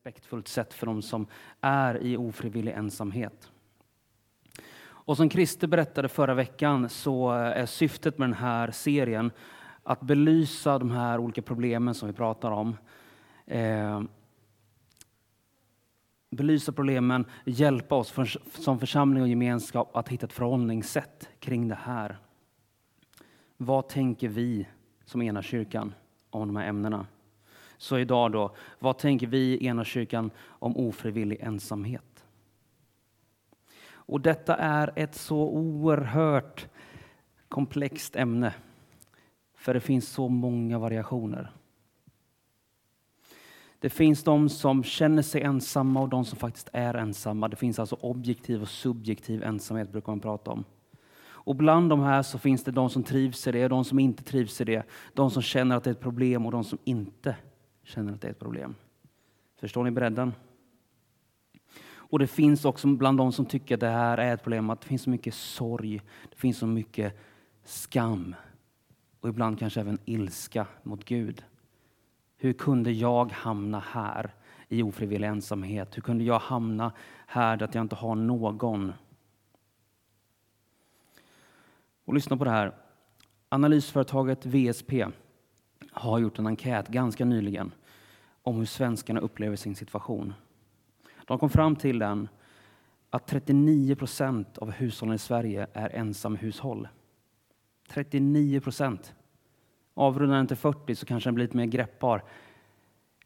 respektfullt 0.00 0.48
sätt 0.48 0.74
för 0.74 0.86
de 0.86 1.02
som 1.02 1.26
är 1.60 2.02
i 2.02 2.16
ofrivillig 2.16 2.72
ensamhet. 2.72 3.50
Och 4.82 5.16
som 5.16 5.30
Christer 5.30 5.66
berättade 5.66 6.08
förra 6.08 6.34
veckan 6.34 6.88
så 6.88 7.32
eh, 7.32 7.60
är 7.60 7.66
syftet 7.66 8.18
med 8.18 8.28
den 8.28 8.34
här 8.34 8.70
serien 8.70 9.30
att 9.82 10.00
belysa 10.00 10.78
de 10.78 10.90
här 10.90 11.18
olika 11.18 11.42
problemen 11.42 11.94
som 11.94 12.08
vi 12.08 12.14
pratar 12.14 12.50
om. 12.50 12.76
Eh, 13.46 14.02
belysa 16.30 16.72
problemen, 16.72 17.24
hjälpa 17.44 17.94
oss 17.94 18.10
för, 18.10 18.24
som 18.60 18.78
församling 18.78 19.22
och 19.22 19.28
gemenskap 19.28 19.96
att 19.96 20.08
hitta 20.08 20.26
ett 20.26 20.32
förhållningssätt 20.32 21.28
kring 21.38 21.68
det 21.68 21.78
här. 21.82 22.18
Vad 23.56 23.88
tänker 23.88 24.28
vi 24.28 24.68
som 25.04 25.22
ena 25.22 25.42
kyrkan 25.42 25.94
om 26.30 26.48
de 26.48 26.56
här 26.56 26.68
ämnena? 26.68 27.06
Så 27.80 27.98
idag 27.98 28.32
då, 28.32 28.54
vad 28.78 28.98
tänker 28.98 29.26
vi 29.26 29.38
i 29.38 29.66
ena 29.66 29.84
kyrkan 29.84 30.30
om 30.48 30.76
ofrivillig 30.76 31.40
ensamhet? 31.40 32.24
Och 33.90 34.20
detta 34.20 34.56
är 34.56 34.92
ett 34.96 35.14
så 35.14 35.36
oerhört 35.38 36.68
komplext 37.48 38.16
ämne, 38.16 38.54
för 39.54 39.74
det 39.74 39.80
finns 39.80 40.08
så 40.08 40.28
många 40.28 40.78
variationer. 40.78 41.52
Det 43.78 43.90
finns 43.90 44.24
de 44.24 44.48
som 44.48 44.84
känner 44.84 45.22
sig 45.22 45.42
ensamma 45.42 46.00
och 46.00 46.08
de 46.08 46.24
som 46.24 46.38
faktiskt 46.38 46.68
är 46.72 46.94
ensamma. 46.94 47.48
Det 47.48 47.56
finns 47.56 47.78
alltså 47.78 47.96
objektiv 48.00 48.62
och 48.62 48.68
subjektiv 48.68 49.42
ensamhet, 49.42 49.92
brukar 49.92 50.12
man 50.12 50.20
prata 50.20 50.50
om. 50.50 50.64
Och 51.22 51.56
bland 51.56 51.90
de 51.90 52.00
här 52.00 52.22
så 52.22 52.38
finns 52.38 52.64
det 52.64 52.70
de 52.70 52.90
som 52.90 53.02
trivs 53.02 53.46
i 53.46 53.52
det 53.52 53.64
och 53.64 53.70
de 53.70 53.84
som 53.84 53.98
inte 53.98 54.22
trivs 54.22 54.60
i 54.60 54.64
det. 54.64 54.82
De 55.14 55.30
som 55.30 55.42
känner 55.42 55.76
att 55.76 55.84
det 55.84 55.90
är 55.90 55.94
ett 55.94 56.00
problem 56.00 56.46
och 56.46 56.52
de 56.52 56.64
som 56.64 56.78
inte 56.84 57.36
känner 57.90 58.12
att 58.12 58.20
det 58.20 58.28
är 58.28 58.32
ett 58.32 58.38
problem. 58.38 58.74
Förstår 59.56 59.84
ni 59.84 59.90
bredden? 59.90 60.32
Och 62.10 62.18
det 62.18 62.26
finns 62.26 62.64
också 62.64 62.86
bland 62.86 63.18
de 63.18 63.32
som 63.32 63.46
tycker 63.46 63.74
att 63.74 63.80
det 63.80 63.88
här 63.88 64.18
är 64.18 64.34
ett 64.34 64.42
problem 64.42 64.70
att 64.70 64.80
det 64.80 64.86
finns 64.86 65.02
så 65.02 65.10
mycket 65.10 65.34
sorg, 65.34 66.02
det 66.30 66.36
finns 66.36 66.58
så 66.58 66.66
mycket 66.66 67.18
skam 67.64 68.34
och 69.20 69.28
ibland 69.28 69.58
kanske 69.58 69.80
även 69.80 69.98
ilska 70.04 70.66
mot 70.82 71.04
Gud. 71.04 71.44
Hur 72.36 72.52
kunde 72.52 72.92
jag 72.92 73.32
hamna 73.32 73.78
här 73.80 74.34
i 74.68 74.82
ofrivillig 74.82 75.28
ensamhet? 75.28 75.96
Hur 75.96 76.02
kunde 76.02 76.24
jag 76.24 76.38
hamna 76.38 76.92
här 77.26 77.56
där 77.56 77.70
jag 77.72 77.84
inte 77.84 77.96
har 77.96 78.14
någon? 78.14 78.92
Och 82.04 82.14
lyssna 82.14 82.36
på 82.36 82.44
det 82.44 82.50
här. 82.50 82.74
Analysföretaget 83.48 84.46
VSP 84.46 85.06
har 85.90 86.18
gjort 86.18 86.38
en 86.38 86.46
enkät 86.46 86.88
ganska 86.88 87.24
nyligen 87.24 87.72
om 88.42 88.56
hur 88.56 88.64
svenskarna 88.64 89.20
upplever 89.20 89.56
sin 89.56 89.74
situation. 89.74 90.34
De 91.26 91.38
kom 91.38 91.50
fram 91.50 91.76
till 91.76 91.98
den 91.98 92.28
att 93.10 93.26
39 93.26 93.94
procent 93.94 94.58
av 94.58 94.70
hushållen 94.70 95.14
i 95.14 95.18
Sverige 95.18 95.66
är 95.72 95.90
ensamhushåll. 95.90 96.88
39 97.88 98.60
procent. 98.60 99.14
Avrundar 99.94 100.36
den 100.36 100.46
till 100.46 100.56
40 100.56 100.94
så 100.94 101.06
kanske 101.06 101.28
den 101.28 101.34
blir 101.34 101.44
lite 101.44 101.56
mer 101.56 101.66
greppbar. 101.66 102.24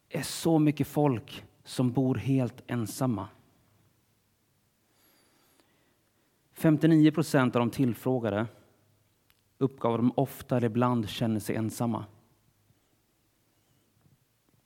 Det 0.07 0.17
är 0.17 0.23
så 0.23 0.59
mycket 0.59 0.87
folk 0.87 1.45
som 1.63 1.91
bor 1.91 2.15
helt 2.15 2.63
ensamma. 2.67 3.27
59 6.53 7.11
procent 7.11 7.55
av 7.55 7.59
de 7.59 7.69
tillfrågade 7.69 8.47
uppgav 9.57 9.93
att 9.93 9.99
de 9.99 10.11
ofta 10.15 10.57
eller 10.57 10.67
ibland 10.67 11.09
känner 11.09 11.39
sig 11.39 11.55
ensamma. 11.55 12.05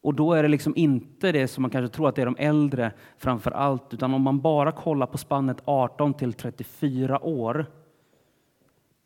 Och 0.02 0.14
då 0.14 0.34
är 0.34 0.44
det 0.44 0.50
liksom 0.50 0.74
inte 0.76 1.32
det 1.32 1.48
som 1.48 1.62
man 1.62 1.72
kanske 1.72 1.96
tror 1.96 2.10
att 2.10 2.16
det 2.16 2.22
är 2.22 2.26
de 2.26 2.36
äldre 2.40 2.92
framför 3.18 3.52
allt, 3.52 3.94
utan 3.94 4.14
om 4.14 4.22
man 4.22 4.40
bara 4.40 4.72
kollar 4.72 5.08
på 5.08 5.18
spannet 5.18 5.62
18 5.66 6.14
till 6.14 6.34
34 6.34 7.26
år 7.26 7.66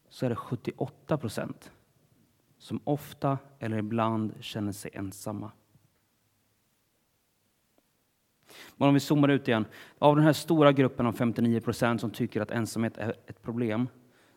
så 0.10 0.26
är 0.26 0.30
det 0.30 0.36
78 0.36 1.18
procent 1.18 1.72
som 2.58 2.80
ofta 2.84 3.38
eller 3.60 3.78
ibland 3.78 4.34
känner 4.40 4.72
sig 4.72 4.92
ensamma. 4.94 5.52
Men 8.78 8.88
om 8.88 8.94
vi 8.94 9.00
zoomar 9.00 9.28
ut 9.28 9.48
igen. 9.48 9.66
Av 10.00 10.16
den 10.16 10.26
här 10.26 10.34
stora 10.34 10.72
gruppen 10.72 11.06
om 11.06 11.14
59 11.14 11.60
procent 11.62 12.02
som 12.02 12.12
tycker 12.12 12.42
att 12.42 12.52
ensamhet 12.52 12.98
är 12.98 13.16
ett 13.28 13.42
problem, 13.42 13.88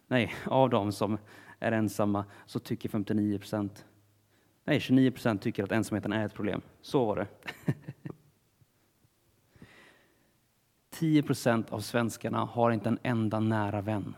nej, 0.07 0.35
av 0.47 0.71
dem 0.71 0.93
som 0.93 1.19
är 1.59 1.73
ensamma 1.73 2.25
så 2.47 2.59
tycker 2.59 2.89
59 2.89 3.39
procent 3.39 3.85
Nej, 4.69 4.81
29 4.81 5.11
procent 5.11 5.43
tycker 5.43 5.65
att 5.65 5.73
ensamheten 5.73 6.13
är 6.13 6.27
ett 6.27 6.35
problem. 6.35 6.63
Så 6.81 7.05
var 7.05 7.17
det. 7.17 7.27
10 10.91 11.23
procent 11.23 11.73
av 11.73 11.81
svenskarna 11.81 12.39
har 12.39 12.71
inte 12.71 12.89
en 12.89 12.99
enda 13.03 13.41
nära 13.41 13.81
vän. 13.81 14.17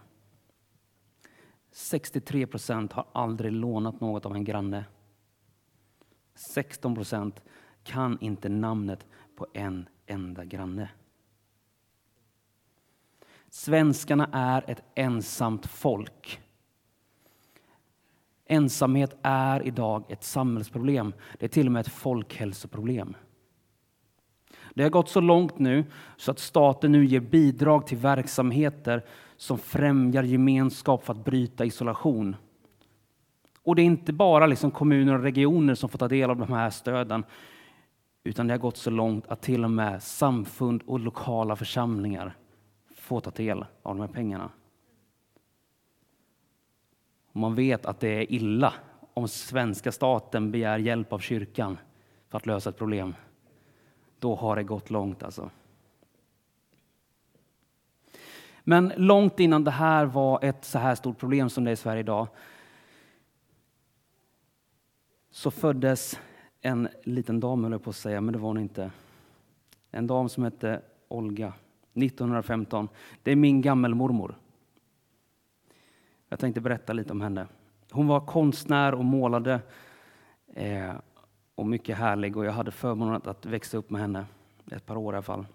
63 1.70 2.46
procent 2.46 2.92
har 2.92 3.06
aldrig 3.12 3.52
lånat 3.52 4.00
något 4.00 4.26
av 4.26 4.34
en 4.34 4.44
granne. 4.44 4.84
16 6.34 6.94
procent 6.94 7.42
kan 7.82 8.18
inte 8.20 8.48
namnet 8.48 9.06
på 9.36 9.46
en 9.52 9.88
enda 10.06 10.44
granne. 10.44 10.90
Svenskarna 13.50 14.30
är 14.32 14.70
ett 14.70 14.82
ensamt 14.94 15.66
folk. 15.66 16.40
Ensamhet 18.50 19.16
är 19.22 19.66
idag 19.66 20.04
ett 20.08 20.24
samhällsproblem. 20.24 21.12
Det 21.38 21.46
är 21.46 21.48
till 21.48 21.66
och 21.66 21.72
med 21.72 21.80
ett 21.80 21.92
folkhälsoproblem. 21.92 23.16
Det 24.74 24.82
har 24.82 24.90
gått 24.90 25.08
så 25.08 25.20
långt 25.20 25.58
nu 25.58 25.84
så 26.16 26.30
att 26.30 26.38
staten 26.38 26.92
nu 26.92 27.04
ger 27.04 27.20
bidrag 27.20 27.86
till 27.86 27.98
verksamheter 27.98 29.04
som 29.36 29.58
främjar 29.58 30.22
gemenskap 30.22 31.04
för 31.04 31.12
att 31.12 31.24
bryta 31.24 31.64
isolation. 31.64 32.36
Och 33.62 33.76
det 33.76 33.82
är 33.82 33.86
inte 33.86 34.12
bara 34.12 34.46
liksom 34.46 34.70
kommuner 34.70 35.14
och 35.14 35.22
regioner 35.22 35.74
som 35.74 35.88
får 35.88 35.98
ta 35.98 36.08
del 36.08 36.30
av 36.30 36.36
de 36.36 36.52
här 36.52 36.70
stöden, 36.70 37.24
utan 38.24 38.46
det 38.46 38.52
har 38.52 38.58
gått 38.58 38.76
så 38.76 38.90
långt 38.90 39.26
att 39.26 39.42
till 39.42 39.64
och 39.64 39.70
med 39.70 40.02
samfund 40.02 40.82
och 40.86 41.00
lokala 41.00 41.56
församlingar 41.56 42.36
får 42.96 43.20
ta 43.20 43.30
del 43.30 43.64
av 43.82 43.96
de 43.96 44.00
här 44.00 44.08
pengarna. 44.08 44.50
Och 47.32 47.40
man 47.40 47.54
vet 47.54 47.86
att 47.86 48.00
det 48.00 48.08
är 48.08 48.32
illa 48.32 48.74
om 49.14 49.28
svenska 49.28 49.92
staten 49.92 50.50
begär 50.50 50.78
hjälp 50.78 51.12
av 51.12 51.18
kyrkan 51.18 51.78
för 52.28 52.38
att 52.38 52.46
lösa 52.46 52.70
ett 52.70 52.78
problem. 52.78 53.14
Då 54.18 54.34
har 54.34 54.56
det 54.56 54.62
gått 54.62 54.90
långt 54.90 55.22
alltså. 55.22 55.50
Men 58.60 58.92
långt 58.96 59.40
innan 59.40 59.64
det 59.64 59.70
här 59.70 60.06
var 60.06 60.44
ett 60.44 60.64
så 60.64 60.78
här 60.78 60.94
stort 60.94 61.18
problem 61.18 61.50
som 61.50 61.64
det 61.64 61.70
är 61.70 61.72
i 61.72 61.76
Sverige 61.76 62.00
idag 62.00 62.28
så 65.30 65.50
föddes 65.50 66.20
en 66.60 66.88
liten 67.04 67.40
dam, 67.40 67.62
höll 67.62 67.72
jag 67.72 67.82
på 67.82 67.90
att 67.90 67.96
säga, 67.96 68.20
men 68.20 68.32
det 68.32 68.38
var 68.38 68.48
hon 68.48 68.58
inte. 68.58 68.90
En 69.90 70.06
dam 70.06 70.28
som 70.28 70.44
hette 70.44 70.82
Olga, 71.08 71.52
1915. 71.94 72.88
Det 73.22 73.32
är 73.32 73.36
min 73.36 73.62
gammelmormor. 73.62 74.34
Jag 76.28 76.38
tänkte 76.38 76.60
berätta 76.60 76.92
lite 76.92 77.12
om 77.12 77.20
henne. 77.20 77.46
Hon 77.90 78.06
var 78.06 78.20
konstnär 78.20 78.94
och 78.94 79.04
målade 79.04 79.60
eh, 80.54 80.94
och 81.54 81.66
mycket 81.66 81.98
härlig 81.98 82.36
och 82.36 82.44
jag 82.44 82.52
hade 82.52 82.70
förmånen 82.70 83.20
att 83.24 83.46
växa 83.46 83.76
upp 83.76 83.90
med 83.90 84.00
henne 84.00 84.26
ett 84.70 84.86
par 84.86 84.96
år 84.96 85.14
i 85.14 85.16
alla 85.16 85.22
fall. 85.22 85.46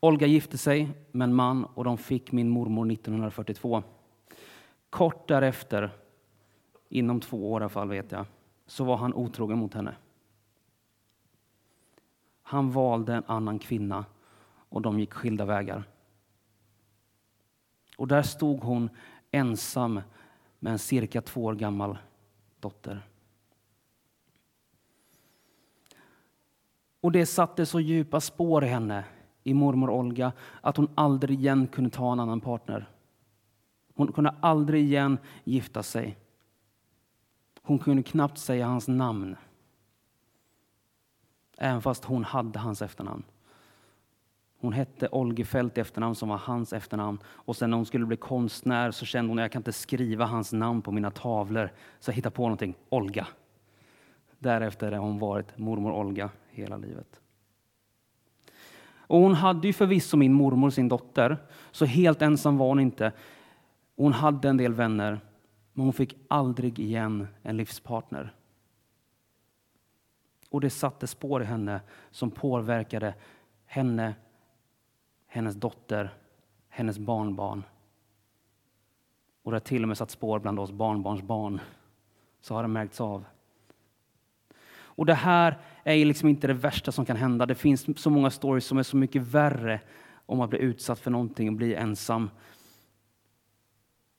Olga 0.00 0.26
gifte 0.26 0.58
sig 0.58 0.90
med 1.12 1.24
en 1.24 1.34
man 1.34 1.64
och 1.64 1.84
de 1.84 1.98
fick 1.98 2.32
min 2.32 2.48
mormor 2.48 2.92
1942. 2.92 3.82
Kort 4.90 5.28
därefter, 5.28 5.90
inom 6.88 7.20
två 7.20 7.52
år 7.52 7.60
i 7.60 7.64
alla 7.64 7.68
fall 7.68 7.88
vet 7.88 8.12
jag, 8.12 8.26
så 8.66 8.84
var 8.84 8.96
han 8.96 9.14
otrogen 9.14 9.58
mot 9.58 9.74
henne. 9.74 9.94
Han 12.42 12.70
valde 12.70 13.14
en 13.14 13.24
annan 13.26 13.58
kvinna 13.58 14.04
och 14.68 14.82
de 14.82 15.00
gick 15.00 15.12
skilda 15.12 15.44
vägar. 15.44 15.84
Och 17.96 18.08
där 18.08 18.22
stod 18.22 18.60
hon 18.60 18.90
ensam 19.32 20.00
med 20.58 20.72
en 20.72 20.78
cirka 20.78 21.22
två 21.22 21.44
år 21.44 21.54
gammal 21.54 21.98
dotter. 22.60 23.02
Och 27.00 27.12
det 27.12 27.26
satte 27.26 27.66
så 27.66 27.80
djupa 27.80 28.20
spår 28.20 28.64
i 28.64 28.68
henne, 28.68 29.04
i 29.42 29.54
mormor 29.54 29.90
Olga, 29.90 30.32
att 30.60 30.76
hon 30.76 30.88
aldrig 30.94 31.38
igen 31.38 31.66
kunde 31.66 31.90
ta 31.90 32.12
en 32.12 32.20
annan 32.20 32.40
partner. 32.40 32.88
Hon 33.94 34.12
kunde 34.12 34.34
aldrig 34.40 34.84
igen 34.84 35.18
gifta 35.44 35.82
sig. 35.82 36.18
Hon 37.62 37.78
kunde 37.78 38.02
knappt 38.02 38.38
säga 38.38 38.66
hans 38.66 38.88
namn. 38.88 39.36
Även 41.58 41.82
fast 41.82 42.04
hon 42.04 42.24
hade 42.24 42.58
hans 42.58 42.82
efternamn. 42.82 43.22
Hon 44.62 44.72
hette 44.72 45.08
Olgefelt 45.08 45.78
i 45.78 45.80
efternamn 45.80 46.14
som 46.14 46.28
var 46.28 46.36
hans 46.36 46.72
efternamn. 46.72 47.18
Och 47.26 47.56
sen 47.56 47.70
när 47.70 47.76
hon 47.76 47.86
skulle 47.86 48.06
bli 48.06 48.16
konstnär 48.16 48.90
så 48.90 49.04
kände 49.04 49.30
hon 49.30 49.38
att 49.38 49.42
jag 49.42 49.52
kan 49.52 49.60
inte 49.60 49.72
skriva 49.72 50.24
hans 50.24 50.52
namn 50.52 50.82
på 50.82 50.92
mina 50.92 51.10
tavlor. 51.10 51.72
Så 52.00 52.10
jag 52.10 52.14
hittade 52.14 52.34
på 52.34 52.42
någonting, 52.42 52.74
Olga. 52.88 53.26
Därefter 54.38 54.92
har 54.92 54.98
hon 54.98 55.18
varit 55.18 55.58
mormor 55.58 55.92
Olga 55.92 56.30
hela 56.50 56.76
livet. 56.76 57.20
Och 58.94 59.18
hon 59.18 59.34
hade 59.34 59.66
ju 59.66 59.72
förvisso 59.72 60.16
min 60.16 60.32
mormor, 60.32 60.70
sin 60.70 60.88
dotter, 60.88 61.36
så 61.70 61.84
helt 61.84 62.22
ensam 62.22 62.58
var 62.58 62.66
hon 62.66 62.80
inte. 62.80 63.12
Hon 63.96 64.12
hade 64.12 64.48
en 64.48 64.56
del 64.56 64.74
vänner, 64.74 65.20
men 65.72 65.84
hon 65.84 65.92
fick 65.92 66.16
aldrig 66.28 66.78
igen 66.78 67.26
en 67.42 67.56
livspartner. 67.56 68.34
Och 70.50 70.60
det 70.60 70.70
satte 70.70 71.06
spår 71.06 71.42
i 71.42 71.44
henne 71.44 71.80
som 72.10 72.30
påverkade 72.30 73.14
henne, 73.66 74.14
hennes 75.32 75.54
dotter, 75.54 76.14
hennes 76.68 76.98
barnbarn. 76.98 77.64
Och 79.42 79.50
det 79.50 79.54
har 79.54 79.60
till 79.60 79.82
och 79.82 79.88
med 79.88 79.98
satt 79.98 80.10
spår 80.10 80.38
bland 80.38 80.58
oss 80.58 80.72
barnbarnsbarn. 80.72 81.60
Så 82.40 82.54
har 82.54 82.62
det 82.62 82.68
märkts 82.68 83.00
av. 83.00 83.24
Och 84.74 85.06
det 85.06 85.14
här 85.14 85.58
är 85.84 86.04
liksom 86.04 86.28
inte 86.28 86.46
det 86.46 86.54
värsta 86.54 86.92
som 86.92 87.04
kan 87.04 87.16
hända. 87.16 87.46
Det 87.46 87.54
finns 87.54 88.00
så 88.00 88.10
många 88.10 88.30
stories 88.30 88.66
som 88.66 88.78
är 88.78 88.82
så 88.82 88.96
mycket 88.96 89.22
värre 89.22 89.80
om 90.26 90.38
man 90.38 90.48
blir 90.48 90.60
utsatt 90.60 90.98
för 91.00 91.10
någonting 91.10 91.48
och 91.48 91.54
blir 91.54 91.76
ensam. 91.76 92.30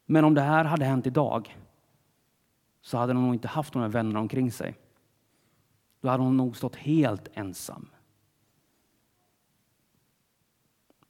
Men 0.06 0.26
om 0.26 0.34
det 0.34 0.42
här 0.42 0.66
hade 0.66 0.86
hänt 0.86 1.08
idag 1.08 1.58
så 2.82 2.98
hade 2.98 3.14
hon 3.14 3.24
nog 3.24 3.36
inte 3.36 3.48
haft 3.48 3.74
några 3.74 3.88
vänner 3.88 4.20
omkring 4.20 4.52
sig. 4.52 4.78
Då 6.02 6.10
hade 6.10 6.24
hon 6.24 6.38
nog 6.38 6.58
stått 6.58 6.76
helt 6.76 7.28
ensam. 7.34 7.90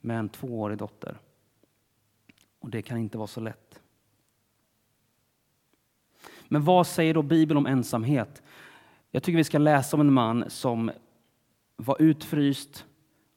Med 0.05 0.19
en 0.19 0.29
tvåårig 0.29 0.77
dotter. 0.77 1.19
Och 2.59 2.69
det 2.69 2.81
kan 2.81 2.97
inte 2.97 3.17
vara 3.17 3.27
så 3.27 3.39
lätt. 3.39 3.81
Men 6.47 6.63
vad 6.63 6.87
säger 6.87 7.13
då 7.13 7.21
Bibeln 7.21 7.57
om 7.57 7.65
ensamhet? 7.65 8.43
Jag 9.11 9.23
tycker 9.23 9.37
vi 9.37 9.43
ska 9.43 9.57
läsa 9.57 9.97
om 9.97 10.01
en 10.01 10.13
man 10.13 10.49
som 10.49 10.91
var 11.75 12.01
utfryst, 12.01 12.85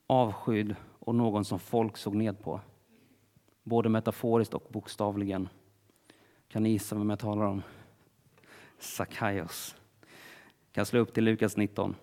avskydd 0.06 0.76
och 0.98 1.14
någon 1.14 1.44
som 1.44 1.58
folk 1.58 1.96
såg 1.96 2.14
ned 2.14 2.40
på. 2.42 2.60
Både 3.62 3.88
metaforiskt 3.88 4.54
och 4.54 4.66
bokstavligen. 4.70 5.48
Kan 6.48 6.62
ni 6.62 6.70
gissa 6.70 6.96
vem 6.96 7.10
jag 7.10 7.18
talar 7.18 7.44
om? 7.44 7.62
Sackaios. 8.78 9.76
Kan 10.72 10.86
slå 10.86 11.00
upp 11.00 11.14
till 11.14 11.24
Lukas 11.24 11.56
19. 11.56 11.94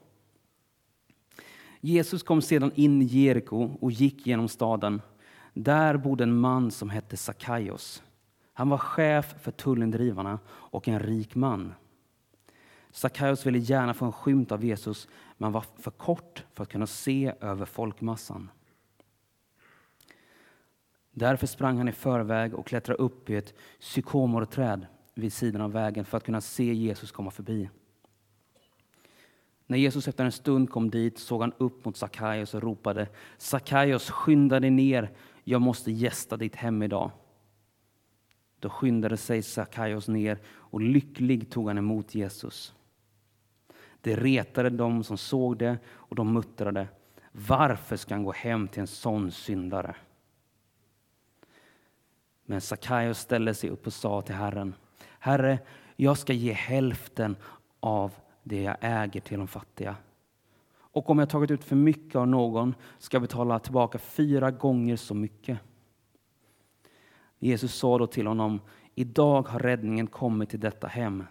Jesus 1.85 2.23
kom 2.23 2.41
sedan 2.41 2.71
in 2.75 3.01
i 3.01 3.05
Jeriko 3.05 3.77
och 3.81 3.91
gick 3.91 4.27
genom 4.27 4.47
staden. 4.47 5.01
Där 5.53 5.97
bodde 5.97 6.23
en 6.23 6.37
man 6.37 6.71
som 6.71 6.89
hette 6.89 7.17
Sackaios. 7.17 8.03
Han 8.53 8.69
var 8.69 8.77
chef 8.77 9.35
för 9.41 9.51
tullindrivarna 9.51 10.39
och 10.49 10.87
en 10.87 10.99
rik 10.99 11.35
man. 11.35 11.73
Sackaios 12.91 13.45
ville 13.45 13.57
gärna 13.57 13.93
få 13.93 14.05
en 14.05 14.11
skymt 14.11 14.51
av 14.51 14.65
Jesus, 14.65 15.07
men 15.37 15.51
var 15.51 15.65
för 15.77 15.91
kort 15.91 16.43
för 16.53 16.63
att 16.63 16.69
kunna 16.69 16.87
se 16.87 17.33
över 17.41 17.65
folkmassan. 17.65 18.49
Därför 21.11 21.47
sprang 21.47 21.77
han 21.77 21.87
i 21.87 21.91
förväg 21.91 22.53
och 22.53 22.67
klättrade 22.67 23.03
upp 23.03 23.29
i 23.29 23.35
ett 23.35 23.53
sykomorträd 23.79 24.85
vid 25.13 25.33
sidan 25.33 25.61
av 25.61 25.71
vägen 25.71 26.05
för 26.05 26.17
att 26.17 26.23
kunna 26.23 26.41
se 26.41 26.73
Jesus 26.73 27.11
komma 27.11 27.31
förbi. 27.31 27.69
När 29.73 29.77
Jesus 29.77 30.07
efter 30.07 30.25
en 30.25 30.31
stund 30.31 30.69
kom 30.69 30.89
dit 30.89 31.19
såg 31.19 31.41
han 31.41 31.53
upp 31.57 31.85
mot 31.85 31.97
Sackaios 31.97 32.53
och 32.53 32.63
ropade 32.63 33.07
Sackaios, 33.37 34.09
skynda 34.09 34.59
dig 34.59 34.69
ner, 34.69 35.11
jag 35.43 35.61
måste 35.61 35.91
gästa 35.91 36.37
ditt 36.37 36.55
hem 36.55 36.83
idag. 36.83 37.11
Då 38.59 38.69
skyndade 38.69 39.17
sig 39.17 39.41
Sackaios 39.41 40.07
ner 40.07 40.39
och 40.45 40.81
lycklig 40.81 41.51
tog 41.51 41.67
han 41.67 41.77
emot 41.77 42.15
Jesus. 42.15 42.73
Det 44.01 44.15
retade 44.15 44.69
dem 44.69 45.03
som 45.03 45.17
såg 45.17 45.57
det 45.57 45.77
och 45.87 46.15
de 46.15 46.33
muttrade. 46.33 46.87
Varför 47.31 47.95
ska 47.97 48.13
han 48.13 48.23
gå 48.23 48.31
hem 48.31 48.67
till 48.67 48.81
en 48.81 48.87
sån 48.87 49.31
syndare? 49.31 49.95
Men 52.45 52.61
Sackaios 52.61 53.19
ställde 53.19 53.53
sig 53.53 53.69
upp 53.69 53.87
och 53.87 53.93
sa 53.93 54.21
till 54.21 54.35
Herren. 54.35 54.75
Herre, 55.19 55.59
jag 55.95 56.17
ska 56.17 56.33
ge 56.33 56.51
hälften 56.51 57.35
av 57.79 58.11
det 58.43 58.61
jag 58.61 58.77
äger 58.81 59.21
till 59.21 59.37
de 59.37 59.47
fattiga. 59.47 59.95
Och 60.75 61.09
om 61.09 61.19
jag 61.19 61.29
tagit 61.29 61.51
ut 61.51 61.63
för 61.63 61.75
mycket 61.75 62.15
av 62.15 62.27
någon 62.27 62.75
ska 62.99 63.15
jag 63.15 63.21
betala 63.21 63.59
tillbaka 63.59 63.97
fyra 63.97 64.51
gånger 64.51 64.95
så 64.95 65.13
mycket. 65.13 65.59
Jesus 67.39 67.75
sa 67.75 67.97
då 67.97 68.07
till 68.07 68.27
honom, 68.27 68.59
idag 68.95 69.47
har 69.47 69.59
räddningen 69.59 70.07
kommit 70.07 70.49
till 70.49 70.59
detta 70.59 70.87
hem. 70.87 71.23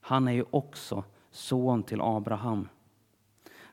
Han 0.00 0.28
är 0.28 0.32
ju 0.32 0.44
också 0.50 1.04
son 1.30 1.82
till 1.82 2.00
Abraham. 2.00 2.68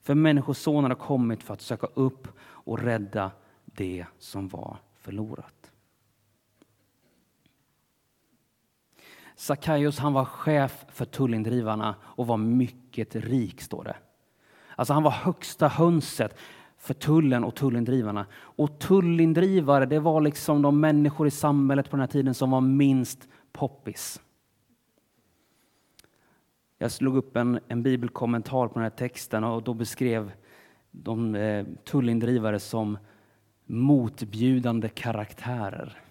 För 0.01 0.15
Människosonen 0.15 0.91
har 0.91 0.95
kommit 0.95 1.43
för 1.43 1.53
att 1.53 1.61
söka 1.61 1.87
upp 1.93 2.27
och 2.39 2.79
rädda 2.79 3.31
det 3.65 4.05
som 4.17 4.47
var 4.47 4.77
förlorat. 4.95 5.56
Sackaios 9.37 9.99
han 9.99 10.13
var 10.13 10.25
chef 10.25 10.85
för 10.89 11.05
tullindrivarna 11.05 11.95
och 12.01 12.27
var 12.27 12.37
mycket 12.37 13.15
rik, 13.15 13.61
står 13.61 13.83
det. 13.83 13.95
Alltså 14.75 14.93
han 14.93 15.03
var 15.03 15.11
högsta 15.11 15.67
hönset 15.67 16.37
för 16.77 16.93
tullen 16.93 17.43
och 17.43 17.55
tullindrivarna. 17.55 18.25
Och 18.35 18.79
tullindrivare, 18.79 19.85
det 19.85 19.99
var 19.99 20.21
liksom 20.21 20.61
de 20.61 20.79
människor 20.79 21.27
i 21.27 21.31
samhället 21.31 21.89
på 21.89 21.95
den 21.95 21.99
här 21.99 22.07
tiden 22.07 22.33
som 22.33 22.51
var 22.51 22.61
minst 22.61 23.27
poppis. 23.51 24.21
Jag 26.77 26.91
slog 26.91 27.17
upp 27.17 27.37
en, 27.37 27.59
en 27.67 27.83
bibelkommentar 27.83 28.67
på 28.67 28.73
den 28.73 28.83
här 28.83 28.89
texten 28.89 29.43
och 29.43 29.63
då 29.63 29.73
beskrev 29.73 30.31
de 30.91 31.35
eh, 31.35 31.65
tullindrivare 31.83 32.59
som 32.59 32.97
motbjudande 33.65 34.89
karaktärer. 34.89 36.06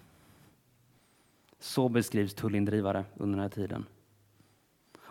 Så 1.59 1.89
beskrivs 1.89 2.33
tullindrivare 2.33 3.05
under 3.15 3.37
den 3.37 3.43
här 3.43 3.49
tiden. 3.49 3.85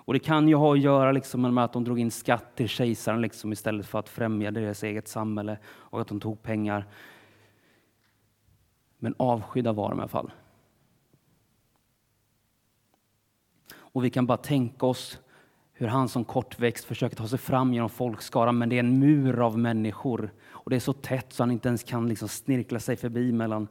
Och 0.06 0.12
Det 0.12 0.18
kan 0.18 0.48
ju 0.48 0.54
ha 0.54 0.72
att 0.72 0.80
göra 0.80 1.12
liksom 1.12 1.54
med 1.54 1.64
att 1.64 1.72
de 1.72 1.84
drog 1.84 2.00
in 2.00 2.10
skatt 2.10 2.56
till 2.56 2.68
kejsaren 2.68 3.20
liksom 3.20 3.52
istället 3.52 3.86
för 3.86 3.98
att 3.98 4.08
främja 4.08 4.50
deras 4.50 4.82
eget 4.82 5.08
samhälle 5.08 5.58
och 5.66 6.00
att 6.00 6.08
de 6.08 6.20
tog 6.20 6.42
pengar. 6.42 6.86
Men 8.98 9.14
avskydda 9.18 9.72
var 9.72 9.90
de 9.90 9.98
i 9.98 10.02
alla 10.02 10.08
fall. 10.08 10.30
Och 13.74 14.04
vi 14.04 14.10
kan 14.10 14.26
bara 14.26 14.38
tänka 14.38 14.86
oss 14.86 15.18
hur 15.72 15.86
han 15.86 16.08
som 16.08 16.24
kortväxt 16.24 16.84
försöker 16.84 17.16
ta 17.16 17.28
sig 17.28 17.38
fram 17.38 17.74
genom 17.74 17.90
folkskaran, 17.90 18.58
men 18.58 18.68
det 18.68 18.76
är 18.76 18.80
en 18.80 18.98
mur 18.98 19.40
av 19.40 19.58
människor. 19.58 20.32
Och 20.48 20.70
det 20.70 20.76
är 20.76 20.80
så 20.80 20.92
tätt 20.92 21.32
så 21.32 21.42
han 21.42 21.50
inte 21.50 21.68
ens 21.68 21.82
kan 21.82 22.08
liksom 22.08 22.28
snirkla 22.28 22.80
sig 22.80 22.96
förbi 22.96 23.32
mellan, 23.32 23.68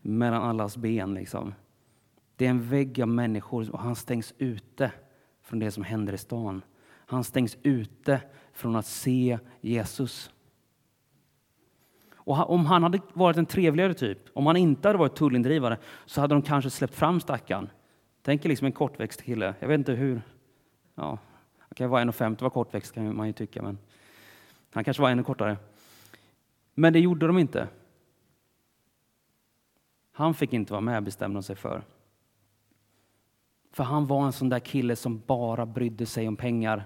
mellan 0.00 0.42
allas 0.42 0.76
ben. 0.76 1.14
Liksom. 1.14 1.54
Det 2.38 2.46
är 2.46 2.50
en 2.50 2.68
vägg 2.68 3.02
av 3.02 3.08
människor 3.08 3.70
och 3.70 3.78
han 3.78 3.96
stängs 3.96 4.34
ute 4.38 4.92
från 5.42 5.58
det 5.58 5.70
som 5.70 5.84
händer 5.84 6.12
i 6.12 6.18
stan. 6.18 6.62
Han 6.88 7.24
stängs 7.24 7.58
ute 7.62 8.20
från 8.52 8.76
att 8.76 8.86
se 8.86 9.38
Jesus. 9.60 10.30
Och 12.14 12.50
om 12.50 12.66
han 12.66 12.82
hade 12.82 13.00
varit 13.12 13.36
en 13.36 13.46
trevligare 13.46 13.94
typ, 13.94 14.18
om 14.32 14.46
han 14.46 14.56
inte 14.56 14.88
hade 14.88 14.98
varit 14.98 15.16
tullindrivare, 15.16 15.78
så 16.06 16.20
hade 16.20 16.34
de 16.34 16.42
kanske 16.42 16.70
släppt 16.70 16.94
fram 16.94 17.20
stackaren. 17.20 17.70
Tänk 18.22 18.44
liksom 18.44 18.66
en 18.66 18.72
kortväxt 18.72 19.22
kille. 19.22 19.54
Jag 19.60 19.68
vet 19.68 19.78
inte 19.78 19.92
hur. 19.92 20.22
Ja, 20.94 21.18
han 21.58 21.74
kan 21.74 21.90
vara 21.90 22.04
1,50 22.04 22.42
var 22.42 22.50
kortväxt 22.50 22.94
kan 22.94 23.16
man 23.16 23.26
ju 23.26 23.32
tycka, 23.32 23.62
men 23.62 23.78
han 24.72 24.84
kanske 24.84 25.02
var 25.02 25.10
ännu 25.10 25.22
kortare. 25.24 25.56
Men 26.74 26.92
det 26.92 27.00
gjorde 27.00 27.26
de 27.26 27.38
inte. 27.38 27.68
Han 30.12 30.34
fick 30.34 30.52
inte 30.52 30.72
vara 30.72 30.80
med, 30.80 31.02
bestämde 31.02 31.36
de 31.36 31.42
sig 31.42 31.56
för. 31.56 31.82
För 33.78 33.84
han 33.84 34.06
var 34.06 34.26
en 34.26 34.32
sån 34.32 34.48
där 34.48 34.58
kille 34.58 34.96
som 34.96 35.22
bara 35.26 35.66
brydde 35.66 36.06
sig 36.06 36.28
om 36.28 36.36
pengar. 36.36 36.84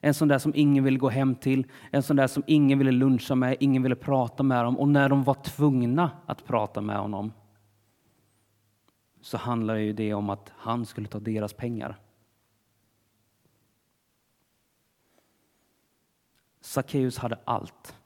En 0.00 0.14
sån 0.14 0.28
där 0.28 0.38
som 0.38 0.52
ingen 0.54 0.84
ville 0.84 0.98
gå 0.98 1.08
hem 1.08 1.34
till, 1.34 1.66
en 1.90 2.02
sån 2.02 2.16
där 2.16 2.26
som 2.26 2.42
ingen 2.46 2.78
ville 2.78 2.92
luncha 2.92 3.34
med, 3.34 3.56
ingen 3.60 3.82
ville 3.82 3.96
prata 3.96 4.42
med 4.42 4.64
dem. 4.64 4.78
Och 4.78 4.88
när 4.88 5.08
de 5.08 5.24
var 5.24 5.34
tvungna 5.34 6.10
att 6.26 6.44
prata 6.44 6.80
med 6.80 6.96
honom 6.96 7.32
så 9.20 9.36
handlade 9.36 9.80
ju 9.80 9.92
det 9.92 10.14
om 10.14 10.30
att 10.30 10.52
han 10.56 10.86
skulle 10.86 11.08
ta 11.08 11.20
deras 11.20 11.52
pengar. 11.52 11.98
Sackeus 16.60 17.18
hade 17.18 17.38
allt 17.44 17.98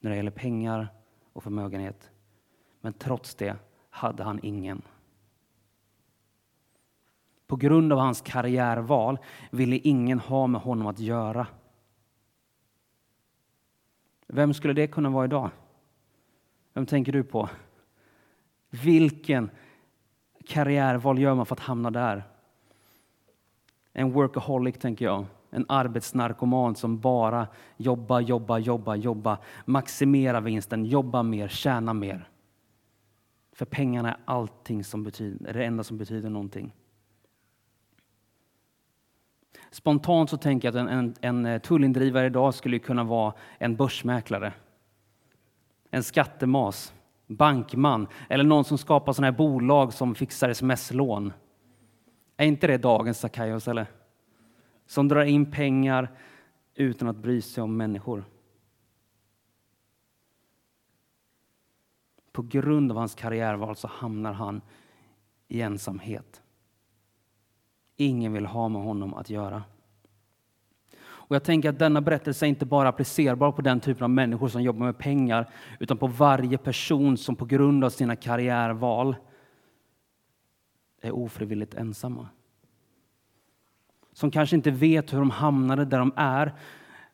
när 0.00 0.10
det 0.10 0.16
gäller 0.16 0.30
pengar 0.30 0.88
och 1.32 1.42
förmögenhet. 1.42 2.10
Men 2.80 2.92
trots 2.92 3.34
det 3.34 3.56
hade 3.88 4.22
han 4.22 4.40
ingen. 4.42 4.82
På 7.50 7.56
grund 7.56 7.92
av 7.92 7.98
hans 7.98 8.20
karriärval 8.20 9.18
ville 9.50 9.76
ingen 9.76 10.18
ha 10.18 10.46
med 10.46 10.60
honom 10.60 10.86
att 10.86 10.98
göra. 10.98 11.46
Vem 14.26 14.54
skulle 14.54 14.74
det 14.74 14.86
kunna 14.86 15.10
vara 15.10 15.24
idag? 15.24 15.50
Vem 16.72 16.86
tänker 16.86 17.12
du 17.12 17.22
på? 17.22 17.48
Vilken 18.70 19.50
karriärval 20.46 21.18
gör 21.18 21.34
man 21.34 21.46
för 21.46 21.54
att 21.54 21.60
hamna 21.60 21.90
där? 21.90 22.22
En 23.92 24.12
workaholic, 24.12 24.78
tänker 24.78 25.04
jag. 25.04 25.26
En 25.50 25.66
arbetsnarkoman 25.68 26.74
som 26.74 27.00
bara 27.00 27.48
jobbar, 27.76 28.20
jobbar, 28.20 28.58
jobbar, 28.58 28.94
jobbar, 28.94 29.36
maximera 29.64 30.40
vinsten, 30.40 30.84
jobba 30.84 31.22
mer, 31.22 31.48
tjäna 31.48 31.94
mer. 31.94 32.28
För 33.52 33.64
pengarna 33.64 34.08
är 34.14 34.20
allting 34.24 34.84
som 34.84 35.04
betyder, 35.04 35.48
är 35.48 35.54
det 35.54 35.64
enda 35.64 35.84
som 35.84 35.98
betyder 35.98 36.30
någonting. 36.30 36.72
Spontant 39.70 40.30
så 40.30 40.36
tänker 40.36 40.68
jag 40.68 40.76
att 40.76 40.80
en, 40.80 40.98
en, 40.98 41.14
en 41.20 41.46
eh, 41.46 41.60
tullindrivare 41.60 42.26
idag 42.26 42.54
skulle 42.54 42.78
kunna 42.78 43.04
vara 43.04 43.34
en 43.58 43.76
börsmäklare. 43.76 44.52
En 45.90 46.02
skattemas, 46.02 46.94
bankman 47.26 48.06
eller 48.28 48.44
någon 48.44 48.64
som 48.64 48.78
skapar 48.78 49.12
sådana 49.12 49.30
här 49.30 49.38
bolag 49.38 49.92
som 49.92 50.14
fixar 50.14 50.48
sms-lån. 50.48 51.32
Är 52.36 52.46
inte 52.46 52.66
det 52.66 52.78
dagens 52.78 53.18
Sackaios 53.18 53.68
eller? 53.68 53.86
Som 54.86 55.08
drar 55.08 55.24
in 55.24 55.50
pengar 55.50 56.08
utan 56.74 57.08
att 57.08 57.16
bry 57.16 57.42
sig 57.42 57.62
om 57.62 57.76
människor. 57.76 58.24
På 62.32 62.42
grund 62.42 62.90
av 62.90 62.98
hans 62.98 63.14
karriärval 63.14 63.76
så 63.76 63.88
hamnar 63.88 64.32
han 64.32 64.62
i 65.48 65.60
ensamhet. 65.60 66.42
Ingen 68.00 68.32
vill 68.32 68.46
ha 68.46 68.68
med 68.68 68.82
honom 68.82 69.14
att 69.14 69.30
göra. 69.30 69.62
Och 71.02 71.36
jag 71.36 71.44
tänker 71.44 71.68
att 71.68 71.78
denna 71.78 72.00
berättelse 72.00 72.46
är 72.46 72.48
inte 72.48 72.66
bara 72.66 72.88
applicerbar 72.88 73.52
på 73.52 73.62
den 73.62 73.80
typen 73.80 74.04
av 74.04 74.10
människor 74.10 74.48
som 74.48 74.62
jobbar 74.62 74.86
med 74.86 74.98
pengar, 74.98 75.50
utan 75.80 75.96
på 75.96 76.06
varje 76.06 76.58
person 76.58 77.16
som 77.16 77.36
på 77.36 77.44
grund 77.44 77.84
av 77.84 77.90
sina 77.90 78.16
karriärval 78.16 79.16
är 81.00 81.10
ofrivilligt 81.10 81.74
ensamma. 81.74 82.28
Som 84.12 84.30
kanske 84.30 84.56
inte 84.56 84.70
vet 84.70 85.12
hur 85.12 85.18
de 85.18 85.30
hamnade 85.30 85.84
där 85.84 85.98
de 85.98 86.12
är, 86.16 86.54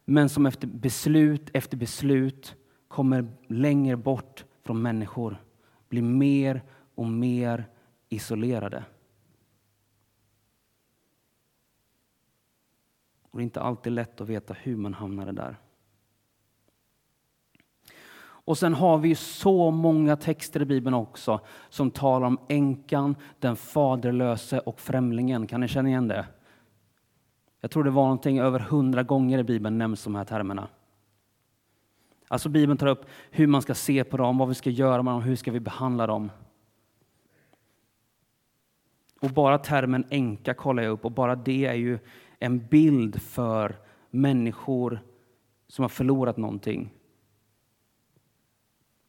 men 0.05 0.29
som 0.29 0.47
efter 0.47 0.67
beslut 0.67 1.51
efter 1.53 1.77
beslut 1.77 2.57
kommer 2.89 3.29
längre 3.47 3.97
bort 3.97 4.45
från 4.65 4.83
människor, 4.83 5.43
blir 5.89 6.03
mer 6.03 6.63
och 6.95 7.07
mer 7.07 7.65
isolerade. 8.09 8.85
Och 13.37 13.41
det 13.41 13.43
är 13.43 13.45
inte 13.45 13.61
alltid 13.61 13.93
lätt 13.93 14.21
att 14.21 14.29
veta 14.29 14.55
hur 14.55 14.77
man 14.77 14.95
hamnade 14.95 15.33
där. 15.33 15.57
Och 18.19 18.59
sen 18.59 18.75
har 18.75 18.99
vi 18.99 19.15
så 19.15 19.71
många 19.71 20.17
texter 20.17 20.63
i 20.63 20.65
Bibeln 20.65 20.95
också 20.95 21.41
som 21.69 21.91
talar 21.91 22.27
om 22.27 22.39
änkan, 22.49 23.17
den 23.39 23.57
faderlöse 23.57 24.59
och 24.59 24.81
främlingen. 24.81 25.47
Kan 25.47 25.61
ni 25.61 25.69
känna 25.69 25.89
igen 25.89 26.09
det? 26.09 26.27
Jag 27.61 27.71
tror 27.71 27.85
det 27.85 27.91
var 27.91 28.03
någonting 28.03 28.39
över 28.39 28.59
hundra 28.59 29.03
gånger 29.03 29.39
i 29.39 29.45
Bibeln 29.45 29.79
nämns 29.79 30.05
de 30.05 30.15
här 30.15 30.25
termerna. 30.25 30.69
Alltså 32.29 32.49
Bibeln 32.49 32.79
tar 32.79 32.87
upp 32.87 33.07
hur 33.31 33.47
man 33.47 33.63
ska 33.63 33.75
se 33.75 34.05
på 34.05 34.17
dem, 34.17 34.39
vad 34.39 34.49
vi 34.49 34.55
ska 34.55 34.71
göra 34.71 35.03
med 35.03 35.15
dem, 35.15 35.23
hur 35.23 35.37
ska 35.37 35.51
vi 35.51 35.61
behandla 35.61 36.07
dem. 36.07 36.31
Och 39.21 39.31
bara 39.31 39.59
termen 39.59 40.05
änka 40.11 40.55
kollar 40.55 40.83
jag 40.83 40.93
upp 40.93 41.05
och 41.05 41.13
bara 41.13 41.37
det 41.37 41.67
är 41.67 41.75
ju 41.75 41.99
en 42.39 42.67
bild 42.67 43.23
för 43.23 43.77
människor 44.11 45.01
som 45.69 45.83
har 45.83 45.89
förlorat 45.89 46.37
någonting 46.37 46.95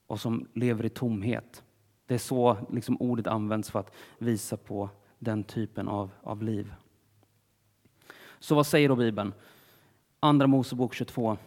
och 0.07 0.19
som 0.19 0.47
lever 0.53 0.85
i 0.85 0.89
tomhet. 0.89 1.63
Det 2.05 2.13
är 2.13 2.17
så 2.17 2.57
liksom 2.69 2.97
ordet 3.01 3.27
används 3.27 3.71
för 3.71 3.79
att 3.79 3.95
visa 4.17 4.57
på 4.57 4.89
den 5.19 5.43
typen 5.43 5.87
av, 5.87 6.11
av 6.23 6.43
liv. 6.43 6.73
Så 8.39 8.55
vad 8.55 8.67
säger 8.67 8.89
då 8.89 8.95
Bibeln? 8.95 9.33
Andra 10.19 10.47
Mosebok 10.47 10.93
22. 10.93 11.37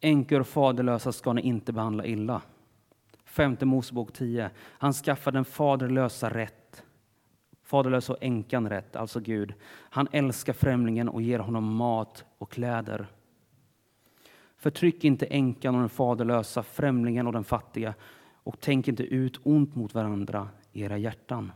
Änkor 0.00 0.40
och 0.40 0.46
faderlösa 0.46 1.12
ska 1.12 1.32
ni 1.32 1.42
inte 1.42 1.72
behandla 1.72 2.06
illa. 2.06 2.42
Femte 3.24 3.66
Mosebok 3.66 4.12
10. 4.12 4.50
Han 4.58 4.92
skaffar 4.92 5.32
den 5.32 5.44
faderlösa 5.44 6.30
rätt 6.30 6.63
faderlösa 7.64 8.12
och 8.12 8.18
änkan 8.22 8.68
rätt, 8.68 8.96
alltså 8.96 9.20
Gud. 9.20 9.54
Han 9.70 10.08
älskar 10.12 10.52
främlingen 10.52 11.08
och 11.08 11.22
ger 11.22 11.38
honom 11.38 11.76
mat 11.76 12.24
och 12.38 12.50
kläder. 12.50 13.06
Förtryck 14.56 15.04
inte 15.04 15.26
änkan 15.26 15.74
och 15.74 15.80
den 15.80 15.88
faderlösa, 15.88 16.62
främlingen 16.62 17.26
och 17.26 17.32
den 17.32 17.44
fattiga 17.44 17.94
och 18.32 18.60
tänk 18.60 18.88
inte 18.88 19.02
ut 19.02 19.40
ont 19.42 19.74
mot 19.74 19.94
varandra 19.94 20.48
i 20.72 20.82
era 20.82 20.98
hjärtan. 20.98 21.52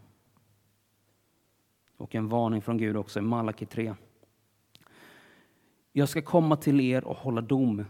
Och 1.96 2.14
en 2.14 2.28
varning 2.28 2.62
från 2.62 2.78
Gud 2.78 2.96
också 2.96 3.18
i 3.18 3.22
Malaki 3.22 3.66
3. 3.66 3.94
Jag 5.92 6.08
ska 6.08 6.22
komma 6.22 6.56
till 6.56 6.80
er 6.80 7.04
och 7.04 7.16
hålla 7.16 7.40
dom. 7.40 7.84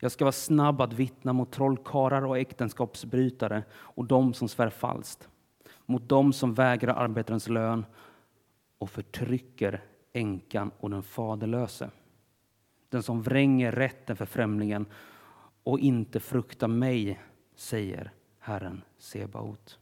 Jag 0.00 0.12
ska 0.12 0.24
vara 0.24 0.32
snabb 0.32 0.80
att 0.80 0.92
vittna 0.92 1.32
mot 1.32 1.52
trollkarlar 1.52 2.26
och 2.26 2.38
äktenskapsbrytare 2.38 3.62
och 3.72 4.04
de 4.04 4.34
som 4.34 4.48
svär 4.48 4.70
falskt 4.70 5.28
mot 5.90 6.08
dem 6.08 6.32
som 6.32 6.54
vägrar 6.54 6.94
arbetarens 6.94 7.48
lön 7.48 7.84
och 8.78 8.90
förtrycker 8.90 9.84
änkan 10.12 10.70
och 10.80 10.90
den 10.90 11.02
faderlöse. 11.02 11.90
Den 12.88 13.02
som 13.02 13.22
vränger 13.22 13.72
rätten 13.72 14.16
för 14.16 14.26
främlingen 14.26 14.86
och 15.62 15.78
inte 15.78 16.20
fruktar 16.20 16.68
mig, 16.68 17.20
säger 17.54 18.12
Herren 18.38 18.82
Sebaot. 18.98 19.78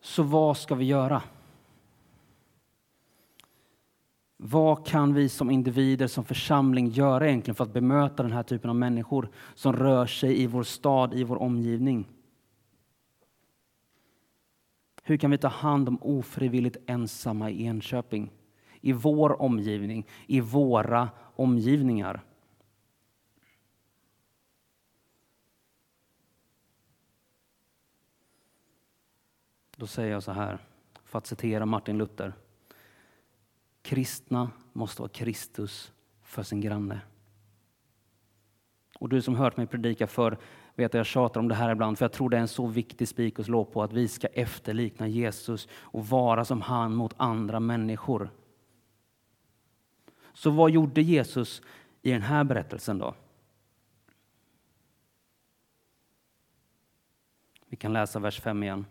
Så 0.00 0.22
vad 0.22 0.56
ska 0.56 0.74
vi 0.74 0.84
göra? 0.84 1.22
Vad 4.36 4.86
kan 4.86 5.14
vi 5.14 5.28
som 5.28 5.50
individer, 5.50 6.06
som 6.06 6.24
församling 6.24 6.88
göra 6.88 7.28
egentligen 7.28 7.54
för 7.54 7.64
att 7.64 7.72
bemöta 7.72 8.22
den 8.22 8.32
här 8.32 8.42
typen 8.42 8.70
av 8.70 8.76
människor 8.76 9.28
som 9.54 9.72
rör 9.72 10.06
sig 10.06 10.42
i 10.42 10.46
vår 10.46 10.62
stad, 10.62 11.14
i 11.14 11.24
vår 11.24 11.42
omgivning? 11.42 12.08
Hur 15.02 15.16
kan 15.16 15.30
vi 15.30 15.38
ta 15.38 15.48
hand 15.48 15.88
om 15.88 15.98
ofrivilligt 16.02 16.76
ensamma 16.86 17.50
i 17.50 17.64
Enköping? 17.64 18.32
I 18.80 18.92
vår 18.92 19.42
omgivning, 19.42 20.06
i 20.26 20.40
våra 20.40 21.10
omgivningar. 21.36 22.22
Då 29.76 29.86
säger 29.86 30.12
jag 30.12 30.22
så 30.22 30.32
här, 30.32 30.58
för 31.04 31.18
att 31.18 31.26
citera 31.26 31.66
Martin 31.66 31.98
Luther. 31.98 32.32
Kristna 33.84 34.50
måste 34.72 35.02
vara 35.02 35.08
Kristus 35.08 35.92
för 36.22 36.42
sin 36.42 36.60
granne. 36.60 37.00
Och 38.98 39.08
du 39.08 39.22
som 39.22 39.34
hört 39.34 39.56
mig 39.56 39.66
predika 39.66 40.06
för 40.06 40.38
vet 40.74 40.90
att 40.90 40.94
jag 40.94 41.06
tjatar 41.06 41.40
om 41.40 41.48
det 41.48 41.54
här 41.54 41.72
ibland, 41.72 41.98
för 41.98 42.04
jag 42.04 42.12
tror 42.12 42.30
det 42.30 42.36
är 42.36 42.40
en 42.40 42.48
så 42.48 42.66
viktig 42.66 43.08
spik 43.08 43.38
att 43.38 43.46
slå 43.46 43.64
på, 43.64 43.82
att 43.82 43.92
vi 43.92 44.08
ska 44.08 44.26
efterlikna 44.26 45.08
Jesus 45.08 45.68
och 45.72 46.06
vara 46.06 46.44
som 46.44 46.60
han 46.60 46.94
mot 46.94 47.14
andra 47.16 47.60
människor. 47.60 48.30
Så 50.32 50.50
vad 50.50 50.70
gjorde 50.70 51.02
Jesus 51.02 51.62
i 52.02 52.10
den 52.10 52.22
här 52.22 52.44
berättelsen 52.44 52.98
då? 52.98 53.14
Vi 57.68 57.76
kan 57.76 57.92
läsa 57.92 58.18
vers 58.18 58.40
5 58.40 58.62
igen. 58.62 58.86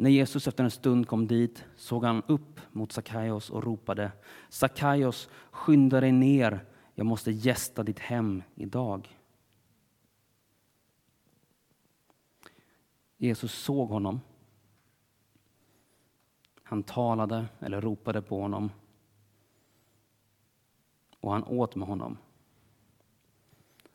När 0.00 0.10
Jesus 0.10 0.48
efter 0.48 0.64
en 0.64 0.70
stund 0.70 1.08
kom 1.08 1.26
dit 1.26 1.64
såg 1.76 2.04
han 2.04 2.22
upp 2.26 2.60
mot 2.72 2.92
Sackaios 2.92 3.50
och 3.50 3.64
ropade 3.64 4.12
Sackaios, 4.48 5.28
skynda 5.50 6.00
dig 6.00 6.12
ner, 6.12 6.64
jag 6.94 7.06
måste 7.06 7.30
gästa 7.30 7.82
ditt 7.82 7.98
hem 7.98 8.42
idag. 8.54 9.18
Jesus 13.16 13.52
såg 13.54 13.88
honom. 13.88 14.20
Han 16.62 16.82
talade 16.82 17.46
eller 17.58 17.80
ropade 17.80 18.22
på 18.22 18.40
honom 18.40 18.70
och 21.20 21.32
han 21.32 21.44
åt 21.44 21.76
med 21.76 21.88
honom. 21.88 22.18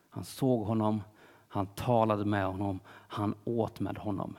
Han 0.08 0.24
såg 0.24 0.66
honom, 0.66 1.02
han 1.48 1.66
talade 1.66 2.24
med 2.24 2.46
honom, 2.46 2.80
han 2.88 3.34
åt 3.44 3.80
med 3.80 3.98
honom. 3.98 4.36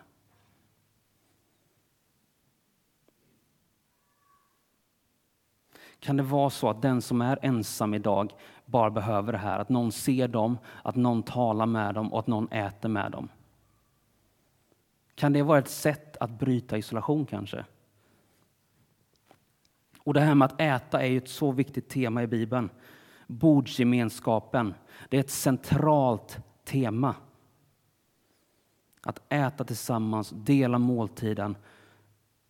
Kan 6.08 6.18
det 6.18 6.24
vara 6.24 6.50
så 6.50 6.70
att 6.70 6.82
den 6.82 7.02
som 7.02 7.22
är 7.22 7.40
ensam 7.42 7.94
idag 7.94 8.34
bara 8.66 8.90
behöver 8.90 9.32
det 9.32 9.38
här? 9.38 9.60
Att 9.60 9.70
någon 9.70 9.92
ser 9.92 10.28
dem, 10.28 10.58
att 10.84 10.96
någon 10.96 11.24
talar 11.24 11.66
med 11.66 11.96
dem 11.96 12.14
och 12.14 12.20
att 12.20 12.28
någon 12.28 12.52
äter 12.52 12.90
med 12.90 13.12
dem? 13.12 13.30
Kan 15.16 15.34
det 15.34 15.44
vara 15.44 15.60
ett 15.60 15.70
sätt 15.70 16.18
att 16.18 16.30
bryta 16.30 16.78
isolation 16.78 17.26
kanske? 17.26 17.66
Och 20.00 20.14
det 20.14 20.20
här 20.20 20.36
med 20.36 20.46
att 20.46 20.62
äta 20.62 21.02
är 21.02 21.08
ju 21.08 21.18
ett 21.18 21.30
så 21.30 21.52
viktigt 21.52 21.90
tema 21.90 22.24
i 22.24 22.28
Bibeln. 22.28 22.70
Bordsgemenskapen, 23.28 24.74
det 25.10 25.18
är 25.18 25.22
ett 25.22 25.30
centralt 25.30 26.40
tema. 26.66 27.16
Att 29.02 29.22
äta 29.30 29.64
tillsammans, 29.64 30.30
dela 30.30 30.80
måltiden 30.80 31.56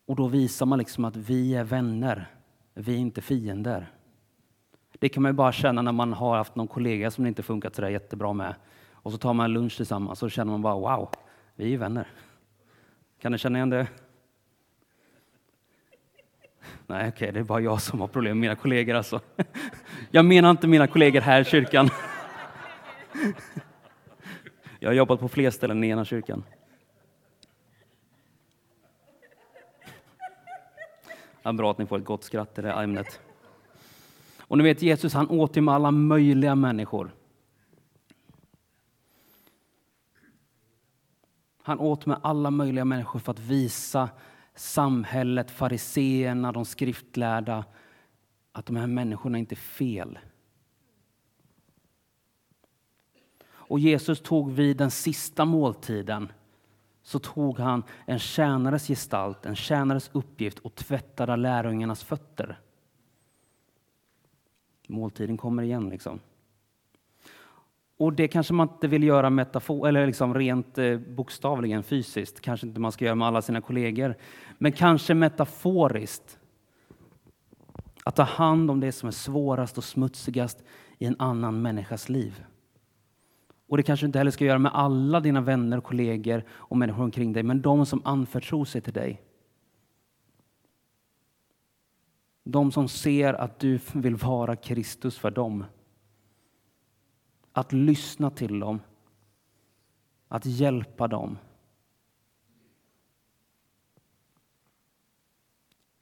Och 0.06 0.16
då 0.16 0.28
visar 0.28 0.66
man 0.66 0.78
liksom 0.78 1.04
att 1.04 1.16
vi 1.16 1.54
är 1.54 1.64
vänner, 1.64 2.37
vi 2.80 2.94
är 2.94 2.98
inte 2.98 3.20
fiender. 3.20 3.92
Det 4.98 5.08
kan 5.08 5.22
man 5.22 5.30
ju 5.30 5.34
bara 5.34 5.52
känna 5.52 5.82
när 5.82 5.92
man 5.92 6.12
har 6.12 6.36
haft 6.36 6.56
någon 6.56 6.68
kollega 6.68 7.10
som 7.10 7.24
det 7.24 7.28
inte 7.28 7.42
funkat 7.42 7.74
så 7.74 7.82
där 7.82 7.88
jättebra 7.88 8.32
med. 8.32 8.54
Och 8.92 9.12
så 9.12 9.18
tar 9.18 9.34
man 9.34 9.52
lunch 9.52 9.76
tillsammans 9.76 10.10
och 10.10 10.18
så 10.18 10.28
känner 10.28 10.52
man 10.52 10.62
bara 10.62 10.74
wow, 10.74 11.10
vi 11.54 11.74
är 11.74 11.78
vänner. 11.78 12.08
Kan 13.20 13.32
ni 13.32 13.38
känna 13.38 13.58
igen 13.58 13.70
det? 13.70 13.86
Nej, 16.86 17.08
okej, 17.08 17.08
okay, 17.08 17.30
det 17.30 17.40
är 17.40 17.44
bara 17.44 17.60
jag 17.60 17.82
som 17.82 18.00
har 18.00 18.08
problem 18.08 18.38
med 18.38 18.40
mina 18.40 18.54
kollegor 18.54 18.94
alltså. 18.94 19.20
Jag 20.10 20.24
menar 20.24 20.50
inte 20.50 20.66
mina 20.66 20.86
kollegor 20.86 21.20
här 21.20 21.40
i 21.40 21.44
kyrkan. 21.44 21.88
Jag 24.78 24.88
har 24.88 24.94
jobbat 24.94 25.20
på 25.20 25.28
fler 25.28 25.50
ställen 25.50 25.84
i 25.84 25.88
ena 25.88 26.04
kyrkan. 26.04 26.44
Ja, 31.48 31.52
bra 31.52 31.70
att 31.70 31.78
ni 31.78 31.86
får 31.86 31.98
ett 31.98 32.04
gott 32.04 32.24
skratt 32.24 32.58
i 32.58 32.62
det 32.62 32.72
ämnet. 32.72 33.20
Och 34.38 34.58
ni 34.58 34.64
vet 34.64 34.82
Jesus, 34.82 35.14
han 35.14 35.30
åt 35.30 35.56
med 35.56 35.74
alla 35.74 35.90
möjliga 35.90 36.54
människor. 36.54 37.10
Han 41.62 41.78
åt 41.78 42.06
med 42.06 42.18
alla 42.22 42.50
möjliga 42.50 42.84
människor 42.84 43.20
för 43.20 43.32
att 43.32 43.38
visa 43.38 44.10
samhället, 44.54 45.50
fariseerna, 45.50 46.52
de 46.52 46.64
skriftlärda, 46.64 47.64
att 48.52 48.66
de 48.66 48.76
här 48.76 48.86
människorna 48.86 49.38
inte 49.38 49.54
är 49.54 49.56
fel. 49.56 50.18
Och 53.48 53.78
Jesus 53.78 54.20
tog 54.20 54.52
vid 54.52 54.76
den 54.76 54.90
sista 54.90 55.44
måltiden 55.44 56.32
så 57.08 57.18
tog 57.18 57.58
han 57.58 57.82
en 58.06 58.18
tjänares 58.18 58.88
gestalt, 58.88 59.46
en 59.46 59.56
tjänares 59.56 60.10
uppgift 60.12 60.58
och 60.58 60.74
tvättade 60.74 61.36
lärjungarnas 61.36 62.04
fötter. 62.04 62.60
Måltiden 64.88 65.36
kommer 65.36 65.62
igen. 65.62 65.88
liksom. 65.88 66.20
Och 67.96 68.12
det 68.12 68.28
kanske 68.28 68.54
man 68.54 68.68
inte 68.68 68.88
vill 68.88 69.02
göra 69.02 69.30
metafor, 69.30 69.88
eller 69.88 70.06
liksom 70.06 70.34
rent 70.34 70.78
eh, 70.78 70.98
bokstavligen 70.98 71.82
fysiskt, 71.82 72.40
kanske 72.40 72.66
inte 72.66 72.80
man 72.80 72.92
ska 72.92 73.04
göra 73.04 73.14
med 73.14 73.28
alla 73.28 73.42
sina 73.42 73.60
kollegor, 73.60 74.14
men 74.58 74.72
kanske 74.72 75.14
metaforiskt. 75.14 76.38
Att 78.04 78.16
ta 78.16 78.22
hand 78.22 78.70
om 78.70 78.80
det 78.80 78.92
som 78.92 79.06
är 79.06 79.12
svårast 79.12 79.78
och 79.78 79.84
smutsigast 79.84 80.64
i 80.98 81.06
en 81.06 81.16
annan 81.18 81.62
människas 81.62 82.08
liv. 82.08 82.44
Och 83.68 83.76
det 83.76 83.82
kanske 83.82 84.06
inte 84.06 84.18
heller 84.18 84.30
ska 84.30 84.44
göra 84.44 84.58
med 84.58 84.74
alla 84.74 85.20
dina 85.20 85.40
vänner, 85.40 85.80
kollegor 85.80 86.44
och 86.50 86.76
människor 86.76 87.02
omkring 87.04 87.32
dig, 87.32 87.42
men 87.42 87.62
de 87.62 87.86
som 87.86 88.02
anförtror 88.04 88.64
sig 88.64 88.80
till 88.80 88.92
dig. 88.92 89.22
De 92.44 92.72
som 92.72 92.88
ser 92.88 93.34
att 93.34 93.58
du 93.58 93.80
vill 93.94 94.16
vara 94.16 94.56
Kristus 94.56 95.18
för 95.18 95.30
dem. 95.30 95.64
Att 97.52 97.72
lyssna 97.72 98.30
till 98.30 98.60
dem. 98.60 98.80
Att 100.28 100.46
hjälpa 100.46 101.08
dem. 101.08 101.38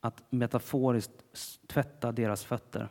Att 0.01 0.33
metaforiskt 0.33 1.25
tvätta 1.67 2.13
deras 2.13 2.45
fötter. 2.45 2.89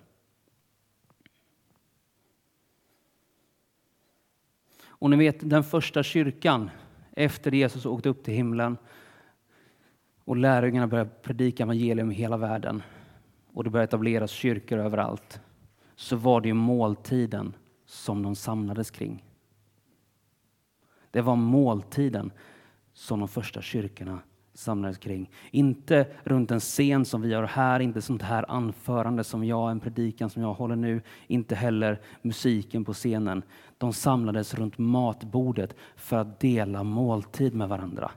Och 5.00 5.10
ni 5.10 5.16
vet 5.18 5.50
den 5.50 5.64
första 5.64 6.04
kyrkan 6.04 6.70
efter 7.12 7.52
Jesus 7.52 7.86
åkte 7.86 8.10
upp 8.10 8.24
till 8.24 8.34
himlen 8.34 8.78
och 10.24 10.38
lärjungarna 10.38 10.88
började 10.88 11.10
predika 11.10 11.64
evangelium 11.64 12.12
i 12.12 12.16
hela 12.16 12.38
världen 12.38 12.84
och 13.54 13.64
det 13.64 13.70
började 13.70 13.90
etableras 13.90 14.32
kyrkor 14.32 14.78
överallt 14.78 15.40
så 15.96 16.16
var 16.16 16.42
det 16.42 16.48
ju 16.48 16.54
måltiden 16.54 17.54
som 17.86 18.24
de 18.24 18.36
samlades 18.36 18.92
kring. 18.92 19.24
Det 21.12 21.22
var 21.22 21.36
måltiden 21.36 22.32
som 22.94 23.20
de 23.20 23.28
första 23.28 23.62
kyrkorna 23.62 24.20
samlades 24.56 24.98
kring. 24.98 25.30
Inte 25.52 26.08
runt 26.24 26.52
en 26.52 26.60
scen 26.60 27.06
som 27.06 27.22
vi 27.22 27.34
har 27.34 27.44
här, 27.44 27.80
inte 27.80 28.02
sånt 28.02 28.22
här 28.22 28.52
anförande 28.52 29.24
som 29.24 29.44
jag, 29.46 29.72
en 29.72 29.80
predikan 29.80 30.30
som 30.30 30.42
jag 30.42 30.54
håller 30.54 30.76
nu, 30.76 31.02
inte 31.28 31.56
heller 31.56 32.02
musiken 32.22 32.86
på 32.86 32.94
scenen. 32.94 33.44
De 33.78 33.94
samlades 33.94 34.54
runt 34.54 34.78
matbordet 34.78 35.76
för 35.96 36.18
att 36.18 36.40
dela 36.40 36.84
måltid 36.84 37.56
med 37.56 37.70
varandra. 37.70 38.12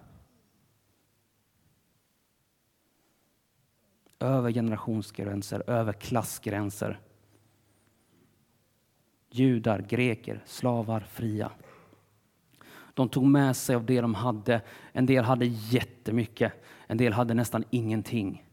Över 4.21 4.53
generationsgränser, 4.53 5.71
över 5.71 5.93
klassgränser. 5.93 7.01
Judar, 9.31 9.81
greker, 9.89 10.43
slavar, 10.47 11.01
fria. 11.01 11.51
De 12.99 13.09
tog 13.09 13.25
med 13.25 13.57
sig 13.57 13.77
av 13.77 13.87
det 13.87 14.01
de 14.01 14.15
hade. 14.15 14.61
En 14.93 15.07
del 15.07 15.25
hade 15.25 15.47
jättemycket, 15.47 16.53
en 16.87 16.97
del 16.97 17.13
hade 17.13 17.35
nästan 17.35 17.65
ingenting. 17.71 18.45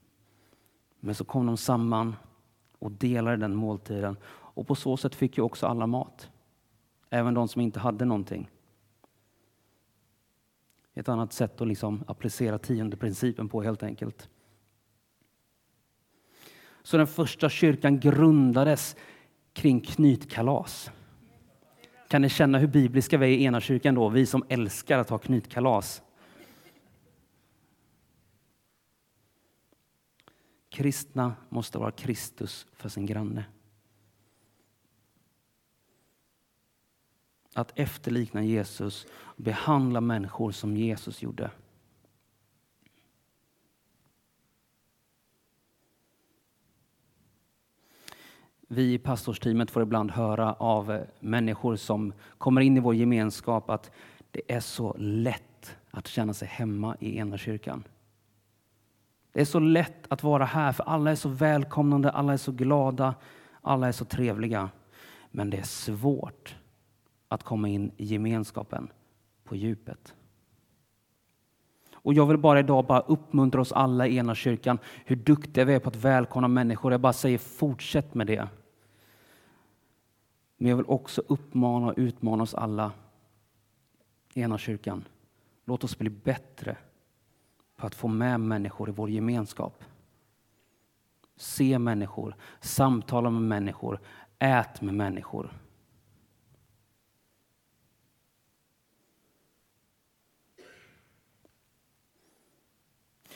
Men 1.00 1.16
så 1.16 1.26
kom 1.26 1.46
de 1.46 1.58
samman 1.58 2.16
och 2.80 2.92
delade 2.92 3.38
den 3.38 3.56
måltiden. 3.56 4.18
Och 4.28 4.68
på 4.68 4.76
så 4.76 4.98
sätt 4.98 5.16
fick 5.16 5.38
ju 5.38 5.44
också 5.44 5.68
alla 5.68 5.88
mat. 5.88 6.30
Även 7.10 7.34
de 7.34 7.48
som 7.48 7.62
inte 7.62 7.80
hade 7.80 8.06
någonting. 8.06 8.50
Ett 10.94 11.10
annat 11.10 11.34
sätt 11.34 11.62
att 11.62 11.68
liksom 11.68 12.04
applicera 12.08 12.58
tionde 12.58 12.98
principen 12.98 13.50
på 13.50 13.64
helt 13.64 13.84
enkelt. 13.84 14.30
Så 16.84 16.98
den 16.98 17.08
första 17.08 17.50
kyrkan 17.50 18.00
grundades 18.00 18.96
kring 19.54 19.82
knytkalas. 19.82 20.92
Kan 22.16 22.22
ni 22.22 22.30
känna 22.30 22.58
hur 22.58 22.68
bibliska 22.68 23.18
vi 23.18 23.26
är 23.26 23.30
i 23.30 23.44
ena 23.44 23.62
kyrkan 23.62 23.96
då, 23.96 24.10
vi 24.10 24.26
som 24.26 24.44
älskar 24.50 25.00
att 25.00 25.10
ha 25.10 25.18
knytkalas? 25.18 26.02
Kristna 30.70 31.36
måste 31.50 31.78
vara 31.78 31.92
Kristus 31.92 32.68
för 32.74 32.90
sin 32.90 33.06
granne. 33.06 33.46
Att 37.54 37.80
efterlikna 37.80 38.44
Jesus 38.44 39.06
och 39.14 39.44
behandla 39.44 40.02
människor 40.02 40.52
som 40.52 40.78
Jesus 40.78 41.22
gjorde. 41.22 41.52
Vi 48.76 48.94
i 48.94 48.98
pastorsteamet 48.98 49.72
får 49.72 49.84
ibland 49.84 50.12
höra 50.12 50.54
av 50.54 50.92
eh, 50.92 51.02
människor 51.20 51.76
som 51.76 52.14
kommer 52.38 52.62
in 52.62 52.78
i 52.78 52.80
vår 52.80 52.96
gemenskap 52.96 53.70
att 53.70 53.92
det 54.32 54.42
är 54.48 54.60
så 54.60 54.96
lätt 54.98 55.78
att 55.92 56.08
känna 56.08 56.34
sig 56.34 56.48
hemma 56.48 56.96
i 57.00 57.18
ena 57.18 57.38
kyrkan. 57.38 57.84
Det 59.32 59.42
är 59.42 59.46
så 59.46 59.60
lätt 59.60 60.12
att 60.12 60.24
vara 60.24 60.46
här, 60.46 60.72
för 60.72 60.84
alla 60.84 61.12
är 61.12 61.16
så 61.16 61.30
välkomnande, 61.30 62.12
alla 62.12 62.34
är 62.34 62.38
så 62.38 62.52
glada, 62.52 63.16
alla 63.62 63.88
är 63.88 63.92
så 63.92 64.06
trevliga. 64.06 64.70
Men 65.32 65.50
det 65.50 65.58
är 65.58 65.64
svårt 65.64 66.56
att 67.28 67.44
komma 67.44 67.70
in 67.70 67.92
i 67.98 68.06
gemenskapen 68.06 68.88
på 69.44 69.56
djupet. 69.56 70.14
Och 71.94 72.14
jag 72.14 72.26
vill 72.26 72.38
bara 72.38 72.60
idag 72.60 72.86
bara 72.86 73.00
uppmuntra 73.00 73.62
oss 73.62 73.72
alla 73.72 74.08
i 74.08 74.18
ena 74.18 74.36
kyrkan 74.36 74.80
hur 75.06 75.16
duktiga 75.16 75.66
vi 75.66 75.74
är 75.74 75.80
på 75.80 75.90
att 75.90 75.96
välkomna 75.96 76.48
människor. 76.48 76.92
Jag 76.92 77.02
bara 77.02 77.14
säger 77.14 77.38
fortsätt 77.38 78.14
med 78.14 78.28
det. 78.28 78.48
Men 80.66 80.70
jag 80.70 80.78
vill 80.78 80.86
också 80.88 81.24
uppmana 81.28 81.88
och 81.88 81.94
utmana 81.98 82.44
oss 82.44 82.54
alla 82.54 82.92
i 84.34 84.42
ena 84.42 84.58
kyrkan. 84.58 85.04
Låt 85.66 85.84
oss 85.84 85.98
bli 85.98 86.10
bättre 86.10 86.78
på 87.76 87.88
att 87.88 87.96
få 87.96 88.08
med 88.08 88.40
människor 88.40 88.90
i 88.90 88.92
vår 88.92 89.10
gemenskap. 89.10 89.84
Se 91.36 91.80
människor, 91.80 92.36
samtala 92.60 93.30
med 93.30 93.42
människor, 93.42 94.00
ät 94.40 94.82
med 94.82 94.94
människor. 94.94 95.54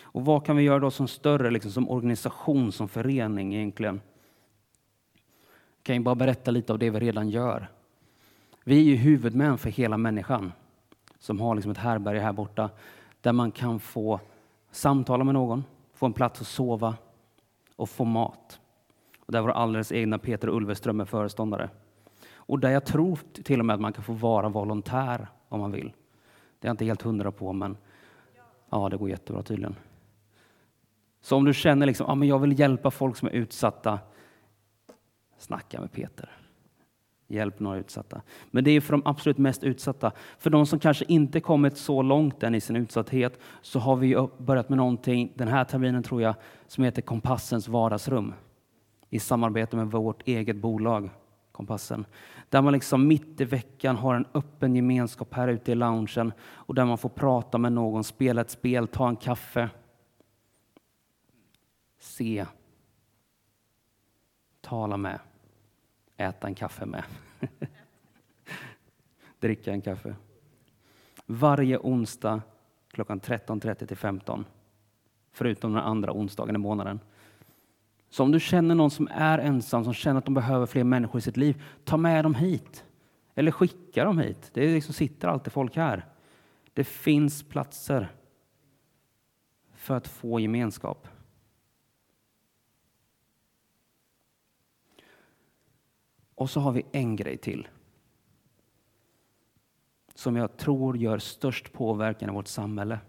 Och 0.02 0.26
vad 0.26 0.46
kan 0.46 0.56
vi 0.56 0.64
göra 0.64 0.80
då 0.80 0.92
som 0.92 1.08
större, 1.08 1.52
liksom 1.52 1.72
som 1.72 1.90
organisation, 1.90 2.72
som 2.72 2.88
förening 2.90 3.56
egentligen? 3.56 4.02
Jag 5.90 5.94
kan 5.94 6.02
ju 6.02 6.04
bara 6.04 6.16
berätta 6.16 6.52
lite 6.52 6.74
av 6.74 6.80
det 6.80 6.90
vi 6.90 7.00
redan 7.00 7.30
gör. 7.30 7.68
Vi 8.64 8.78
är 8.78 8.84
ju 8.84 8.96
huvudmän 8.96 9.58
för 9.58 9.70
hela 9.70 9.98
människan 9.98 10.52
som 11.20 11.42
har 11.42 11.56
liksom 11.56 11.72
ett 11.72 11.78
härberge 11.78 12.20
här 12.20 12.34
borta 12.34 12.70
där 13.22 13.34
man 13.34 13.52
kan 13.52 13.80
få 13.80 14.20
samtala 14.72 15.24
med 15.24 15.34
någon, 15.34 15.64
få 15.94 16.06
en 16.06 16.14
plats 16.14 16.42
att 16.42 16.48
sova 16.48 16.96
och 17.76 17.90
få 17.90 18.04
mat. 18.04 18.60
Och 19.20 19.32
där 19.32 19.42
vår 19.42 19.52
alldeles 19.52 19.92
egna 19.92 20.18
Peter 20.18 20.48
Ulveström 20.50 21.00
är 21.00 21.06
föreståndare. 21.06 21.70
Och 22.34 22.60
där 22.60 22.70
jag 22.70 22.86
tror 22.86 23.20
till 23.44 23.60
och 23.60 23.66
med 23.66 23.74
att 23.74 23.82
man 23.82 23.94
kan 23.94 24.04
få 24.04 24.14
vara 24.14 24.50
volontär 24.50 25.28
om 25.48 25.60
man 25.60 25.72
vill. 25.72 25.94
Det 26.60 26.66
är 26.66 26.70
jag 26.70 26.74
inte 26.74 26.86
helt 26.86 27.02
hundra 27.02 27.32
på, 27.32 27.54
men 27.54 27.78
ja, 28.70 28.90
det 28.90 28.98
går 28.98 29.10
jättebra 29.10 29.44
tydligen. 29.44 29.76
Så 31.22 31.36
om 31.36 31.46
du 31.46 31.54
känner 31.54 31.86
liksom, 31.86 32.10
ah, 32.10 32.16
men 32.16 32.28
jag 32.28 32.40
vill 32.40 32.60
hjälpa 32.60 32.92
folk 32.92 33.18
som 33.18 33.28
är 33.28 33.32
utsatta, 33.32 34.00
snacka 35.42 35.82
med 35.82 35.92
Peter. 35.92 36.30
Hjälp 37.28 37.60
några 37.60 37.78
utsatta. 37.78 38.22
Men 38.52 38.64
det 38.64 38.72
är 38.72 38.82
för 38.82 38.92
de 38.92 39.02
absolut 39.06 39.38
mest 39.38 39.64
utsatta. 39.64 40.12
För 40.38 40.50
de 40.50 40.66
som 40.66 40.80
kanske 40.80 41.06
inte 41.08 41.40
kommit 41.40 41.78
så 41.78 42.02
långt 42.02 42.44
än 42.44 42.56
i 42.56 42.62
sin 42.62 42.76
utsatthet 42.76 43.40
så 43.62 43.80
har 43.80 43.96
vi 43.96 44.28
börjat 44.38 44.70
med 44.70 44.78
någonting 44.78 45.34
den 45.36 45.48
här 45.48 45.64
terminen 45.64 46.04
tror 46.04 46.22
jag 46.22 46.36
som 46.68 46.84
heter 46.84 47.02
Kompassens 47.02 47.68
vardagsrum 47.68 48.34
i 49.10 49.20
samarbete 49.20 49.76
med 49.76 49.92
vårt 49.92 50.28
eget 50.28 50.56
bolag 50.56 51.10
Kompassen. 51.52 52.06
Där 52.50 52.62
man 52.62 52.74
liksom 52.74 53.08
mitt 53.08 53.42
i 53.42 53.46
veckan 53.46 53.96
har 53.96 54.16
en 54.16 54.26
öppen 54.34 54.76
gemenskap 54.76 55.34
här 55.34 55.48
ute 55.48 55.72
i 55.72 55.76
loungen 55.76 56.34
och 56.42 56.76
där 56.76 56.86
man 56.86 56.98
får 56.98 57.10
prata 57.10 57.58
med 57.58 57.72
någon, 57.72 58.04
spela 58.04 58.42
ett 58.42 58.50
spel, 58.50 58.88
ta 58.88 59.10
en 59.10 59.16
kaffe. 59.16 59.70
Se. 62.00 62.46
Tala 64.62 64.98
med. 64.98 65.20
Äta 66.20 66.48
en 66.48 66.56
kaffe 66.56 66.86
med. 66.86 67.04
Dricka 69.40 69.72
en 69.72 69.82
kaffe. 69.82 70.16
Varje 71.26 71.78
onsdag 71.78 72.42
klockan 72.92 73.22
13.30 73.22 73.86
till 73.86 73.98
15. 73.98 74.46
Förutom 75.32 75.74
den 75.74 75.84
andra 75.84 76.14
onsdagen 76.14 76.56
i 76.56 76.58
månaden. 76.58 77.00
Så 78.10 78.24
om 78.24 78.32
du 78.32 78.40
känner 78.40 78.76
någon 78.76 78.92
som 78.92 79.08
är 79.12 79.40
ensam, 79.40 79.84
som 79.84 79.94
känner 79.94 80.18
att 80.18 80.26
de 80.26 80.34
behöver 80.34 80.66
fler 80.66 80.84
människor 80.84 81.20
i 81.20 81.22
sitt 81.22 81.38
liv, 81.38 81.64
ta 81.84 81.98
med 81.98 82.26
dem 82.26 82.36
hit. 82.36 82.86
Eller 83.36 83.52
skicka 83.52 84.04
dem 84.04 84.20
hit. 84.20 84.50
Det 84.54 84.74
liksom 84.74 84.94
sitter 84.94 85.28
alltid 85.28 85.54
folk 85.54 85.76
här. 85.76 86.06
Det 86.74 86.84
finns 86.84 87.44
platser 87.44 88.12
för 89.76 89.96
att 89.96 90.08
få 90.08 90.40
gemenskap. 90.40 91.08
Och 96.40 96.50
så 96.50 96.60
har 96.60 96.72
vi 96.72 96.86
en 96.92 97.16
grej 97.16 97.38
till. 97.38 97.68
Som 100.16 100.36
jag 100.36 100.58
tror 100.58 100.98
gör 100.98 101.20
störst 101.20 101.74
påverkan 101.74 102.30
i 102.30 102.34
vårt 102.34 102.48
samhälle. 102.48 103.00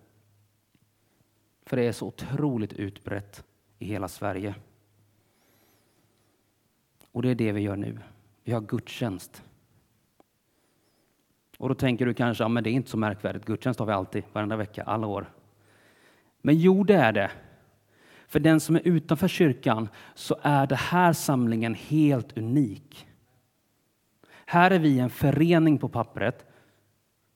För 1.66 1.77
det 1.77 1.83
är 1.83 1.93
så 1.93 2.07
otroligt 2.07 2.73
utbrett 2.73 3.45
i 3.79 3.85
hela 3.85 4.09
Sverige. 4.09 4.55
Och 7.12 7.23
det 7.23 7.31
är 7.31 7.35
det 7.35 7.53
vi 7.53 7.61
gör 7.61 7.77
nu. 7.77 7.99
Vi 8.45 8.53
har 8.53 8.61
gudstjänst. 8.61 9.43
Och 11.59 11.69
då 11.69 11.75
tänker 11.75 12.07
du 12.07 12.14
kanske, 12.14 12.45
ja 12.45 12.49
men 12.49 12.64
det 12.64 12.71
är 12.71 12.73
inte 12.73 12.90
så 12.90 12.97
märkvärdigt, 12.97 13.45
gudstjänst 13.45 13.81
har 13.81 13.87
vi 13.87 13.93
alltid, 13.93 14.25
varenda 14.33 14.57
vecka, 14.57 14.83
alla 14.83 15.07
år. 15.07 15.33
Men 16.43 16.59
jo, 16.59 16.85
det 16.85 16.95
är 16.95 17.12
det. 17.12 17.31
För 18.27 18.40
den 18.40 18.61
som 18.61 18.77
är 18.77 18.88
utanför 18.88 19.29
kyrkan 19.29 19.88
så 20.14 20.37
är 20.43 20.66
den 20.66 20.79
här 20.79 21.12
samlingen 21.12 21.75
helt 21.75 22.38
unik. 22.38 23.07
Här 24.51 24.71
är 24.71 24.79
vi 24.79 24.99
en 24.99 25.11
förening 25.11 25.79
på 25.79 25.89
pappret, 25.89 26.47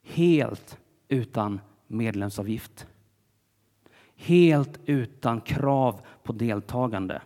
helt 0.03 0.79
utan 1.09 1.61
medlemsavgift. 1.87 2.87
Helt 4.17 4.81
utan 4.87 5.41
krav 5.41 6.01
på 6.23 6.33
deltagande. 6.33 7.23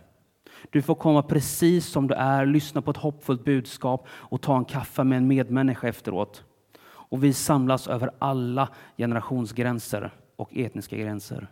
Du 0.69 0.81
får 0.81 0.95
komma 0.95 1.23
precis 1.23 1.85
som 1.85 2.07
du 2.07 2.13
är, 2.13 2.45
lyssna 2.45 2.81
på 2.81 2.91
ett 2.91 2.97
hoppfullt 2.97 3.45
budskap 3.45 4.07
och 4.09 4.41
ta 4.41 4.57
en 4.57 4.65
kaffe 4.65 5.03
med 5.03 5.17
en 5.17 5.27
medmänniska 5.27 5.87
efteråt. 5.87 6.43
Och 6.81 7.23
vi 7.23 7.33
samlas 7.33 7.87
över 7.87 8.11
alla 8.19 8.69
generationsgränser 8.97 10.13
och 10.35 10.57
etniska 10.57 10.97
gränser. 10.97 11.47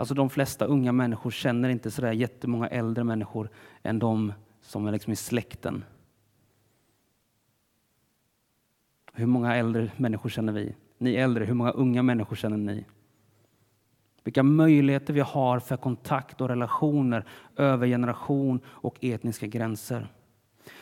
Alltså 0.00 0.14
de 0.14 0.30
flesta 0.30 0.64
unga 0.64 0.92
människor 0.92 1.30
känner 1.30 1.68
inte 1.68 1.90
sådär 1.90 2.12
jättemånga 2.12 2.68
äldre 2.68 3.04
människor 3.04 3.50
än 3.82 3.98
de 3.98 4.32
som 4.62 4.86
är 4.86 4.92
liksom 4.92 5.12
i 5.12 5.16
släkten. 5.16 5.84
Hur 9.12 9.26
många 9.26 9.56
äldre 9.56 9.90
människor 9.96 10.28
känner 10.28 10.52
vi? 10.52 10.74
Ni 10.98 11.14
äldre, 11.14 11.44
hur 11.44 11.54
många 11.54 11.70
unga 11.70 12.02
människor 12.02 12.36
känner 12.36 12.56
ni? 12.56 12.84
Vilka 14.24 14.42
möjligheter 14.42 15.14
vi 15.14 15.20
har 15.20 15.58
för 15.58 15.76
kontakt 15.76 16.40
och 16.40 16.48
relationer 16.48 17.24
över 17.56 17.86
generation 17.86 18.60
och 18.66 19.04
etniska 19.04 19.46
gränser. 19.46 20.12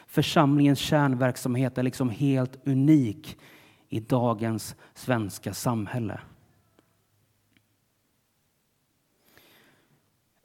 Församlingens 0.07 0.79
kärnverksamhet 0.79 1.79
är 1.79 1.83
liksom 1.83 2.11
helt 2.11 2.67
unik 2.67 3.39
i 3.89 4.01
dagens 4.01 4.77
svenska 4.95 5.55
samhälle. 5.55 6.21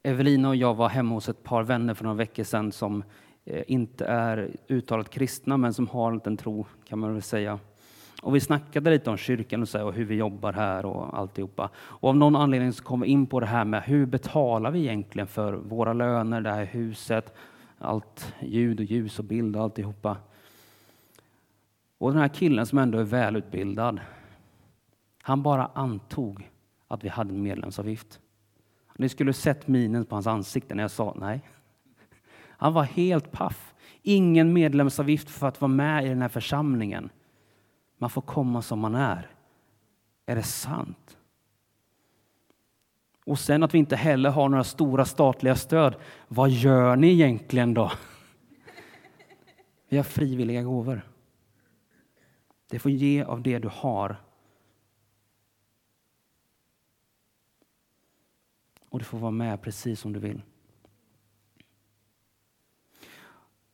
Evelina 0.05 0.49
och 0.49 0.55
jag 0.55 0.73
var 0.73 0.89
hemma 0.89 1.15
hos 1.15 1.29
ett 1.29 1.43
par 1.43 1.63
vänner 1.63 1.93
för 1.93 2.03
några 2.03 2.17
veckor 2.17 2.43
sedan 2.43 2.71
som 2.71 3.03
eh, 3.45 3.63
inte 3.67 4.05
är 4.05 4.51
uttalat 4.67 5.09
kristna 5.09 5.57
men 5.57 5.73
som 5.73 5.87
har 5.87 6.07
en 6.07 6.13
liten 6.13 6.37
tro 6.37 6.65
kan 6.85 6.99
man 6.99 7.13
väl 7.13 7.21
säga. 7.21 7.59
Och 8.21 8.35
vi 8.35 8.39
snackade 8.39 8.89
lite 8.89 9.09
om 9.09 9.17
kyrkan 9.17 9.61
och, 9.61 9.69
så 9.69 9.87
och 9.87 9.93
hur 9.93 10.05
vi 10.05 10.15
jobbar 10.15 10.53
här 10.53 10.85
och 10.85 11.19
alltihopa. 11.19 11.69
Och 11.75 12.09
av 12.09 12.17
någon 12.17 12.35
anledning 12.35 12.73
så 12.73 12.83
kom 12.83 12.99
vi 13.01 13.07
in 13.07 13.27
på 13.27 13.39
det 13.39 13.45
här 13.45 13.65
med 13.65 13.83
hur 13.83 14.05
betalar 14.05 14.71
vi 14.71 14.79
egentligen 14.79 15.27
för 15.27 15.53
våra 15.53 15.93
löner, 15.93 16.41
det 16.41 16.51
här 16.51 16.65
huset, 16.65 17.33
allt 17.77 18.33
ljud 18.39 18.79
och 18.79 18.85
ljus 18.85 19.19
och 19.19 19.25
bild 19.25 19.55
och 19.55 19.63
alltihopa. 19.63 20.17
Och 21.97 22.11
den 22.11 22.21
här 22.21 22.27
killen 22.27 22.65
som 22.65 22.77
ändå 22.77 22.97
är 22.97 23.03
välutbildad, 23.03 23.99
han 25.21 25.43
bara 25.43 25.69
antog 25.73 26.49
att 26.87 27.03
vi 27.03 27.09
hade 27.09 27.33
en 27.33 27.43
medlemsavgift. 27.43 28.19
Ni 29.03 29.09
skulle 29.09 29.33
sett 29.33 29.67
minen 29.67 30.05
på 30.05 30.15
hans 30.15 30.27
ansikte 30.27 30.75
när 30.75 30.83
jag 30.83 30.91
sa 30.91 31.15
nej. 31.19 31.41
Han 32.47 32.73
var 32.73 32.83
helt 32.83 33.31
paff. 33.31 33.73
Ingen 34.01 34.53
medlemsavgift 34.53 35.29
för 35.29 35.47
att 35.47 35.61
vara 35.61 35.71
med 35.71 36.05
i 36.05 36.09
den 36.09 36.21
här 36.21 36.29
församlingen. 36.29 37.09
Man 37.97 38.09
får 38.09 38.21
komma 38.21 38.61
som 38.61 38.79
man 38.79 38.95
är. 38.95 39.29
Är 40.25 40.35
det 40.35 40.43
sant? 40.43 41.17
Och 43.25 43.39
sen 43.39 43.63
att 43.63 43.73
vi 43.73 43.77
inte 43.77 43.95
heller 43.95 44.29
har 44.29 44.49
några 44.49 44.63
stora 44.63 45.05
statliga 45.05 45.55
stöd. 45.55 45.95
Vad 46.27 46.49
gör 46.49 46.95
ni 46.95 47.11
egentligen 47.11 47.73
då? 47.73 47.91
Vi 49.89 49.97
har 49.97 50.03
frivilliga 50.03 50.63
gåvor. 50.63 51.01
Det 52.69 52.79
får 52.79 52.91
ge 52.91 53.23
av 53.23 53.41
det 53.41 53.59
du 53.59 53.69
har. 53.73 54.15
Och 58.93 58.99
du 58.99 59.05
får 59.05 59.17
vara 59.17 59.31
med 59.31 59.61
precis 59.61 59.99
som 59.99 60.13
du 60.13 60.19
vill. 60.19 60.41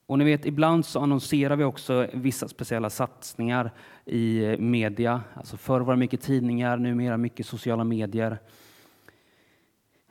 Och 0.05 0.19
ni 0.19 0.25
vet, 0.25 0.45
ibland 0.45 0.85
så 0.85 0.99
annonserar 0.99 1.55
vi 1.55 1.63
också 1.63 2.07
vissa 2.13 2.47
speciella 2.47 2.89
satsningar 2.89 3.71
i 4.05 4.55
media. 4.59 5.21
Alltså 5.33 5.57
förr 5.57 5.81
var 5.81 5.93
det 5.93 5.99
mycket 5.99 6.21
tidningar, 6.21 6.77
numera 6.77 7.17
mycket 7.17 7.45
sociala 7.45 7.83
medier. 7.83 8.39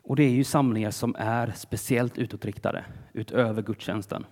Och 0.02 0.16
det 0.16 0.22
är 0.22 0.30
ju 0.30 0.44
samlingar 0.44 0.90
som 0.90 1.14
är 1.18 1.52
speciellt 1.56 2.18
utåtriktade, 2.18 2.84
utöver 3.12 3.62
gudstjänsten. 3.62 4.26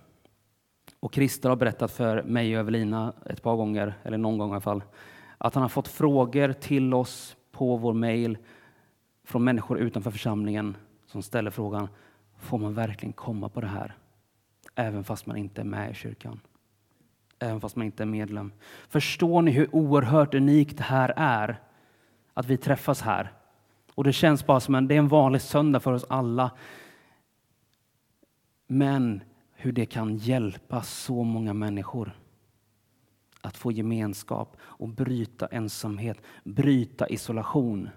Och 0.99 1.13
Christer 1.13 1.49
har 1.49 1.55
berättat 1.55 1.91
för 1.91 2.23
mig 2.23 2.55
och 2.55 2.59
Evelina 2.59 3.13
ett 3.25 3.41
par 3.41 3.55
gånger, 3.55 3.93
eller 4.03 4.17
någon 4.17 4.37
gång 4.37 4.49
i 4.49 4.51
alla 4.51 4.61
fall, 4.61 4.83
att 5.37 5.53
han 5.53 5.61
har 5.61 5.69
fått 5.69 5.87
frågor 5.87 6.53
till 6.53 6.93
oss 6.93 7.35
på 7.51 7.77
vår 7.77 7.93
mejl 7.93 8.37
från 9.27 9.43
människor 9.43 9.79
utanför 9.79 10.11
församlingen 10.11 10.77
som 11.05 11.23
ställer 11.23 11.51
frågan, 11.51 11.87
får 12.39 12.57
man 12.57 12.73
verkligen 12.73 13.13
komma 13.13 13.49
på 13.49 13.61
det 13.61 13.67
här? 13.67 13.95
även 14.77 15.03
fast 15.03 15.25
man 15.25 15.37
inte 15.37 15.61
är 15.61 15.65
med 15.65 15.91
i 15.91 15.93
kyrkan. 15.93 16.39
Även 17.39 17.61
fast 17.61 17.75
man 17.75 17.85
inte 17.85 18.03
är 18.03 18.07
medlem. 18.07 18.51
Förstår 18.89 19.41
ni 19.41 19.51
hur 19.51 19.75
oerhört 19.75 20.33
unikt 20.33 20.77
det 20.77 20.83
här 20.83 21.13
är? 21.15 21.61
Att 22.33 22.45
vi 22.45 22.57
träffas 22.57 23.01
här. 23.01 23.31
Och 23.95 24.03
det 24.03 24.13
känns 24.13 24.45
bara 24.45 24.59
som 24.59 24.75
en, 24.75 24.87
det 24.87 24.95
är 24.95 24.99
en 24.99 25.07
vanlig 25.07 25.41
söndag 25.41 25.79
för 25.79 25.93
oss 25.93 26.05
alla. 26.09 26.51
Men 28.67 29.21
hur 29.51 29.71
det 29.71 29.85
kan 29.85 30.17
hjälpa 30.17 30.83
så 30.83 31.23
många 31.23 31.53
människor 31.53 32.11
att 33.41 33.57
få 33.57 33.71
gemenskap 33.71 34.57
och 34.59 34.89
bryta 34.89 35.47
ensamhet, 35.47 36.21
bryta 36.43 37.07
isolation. 37.07 37.89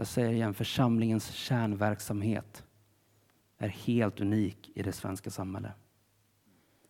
Jag 0.00 0.06
säger 0.06 0.32
igen, 0.32 0.54
församlingens 0.54 1.30
kärnverksamhet 1.30 2.64
är 3.58 3.68
helt 3.68 4.20
unik 4.20 4.70
i 4.74 4.82
det 4.82 4.92
svenska 4.92 5.30
samhället. 5.30 5.72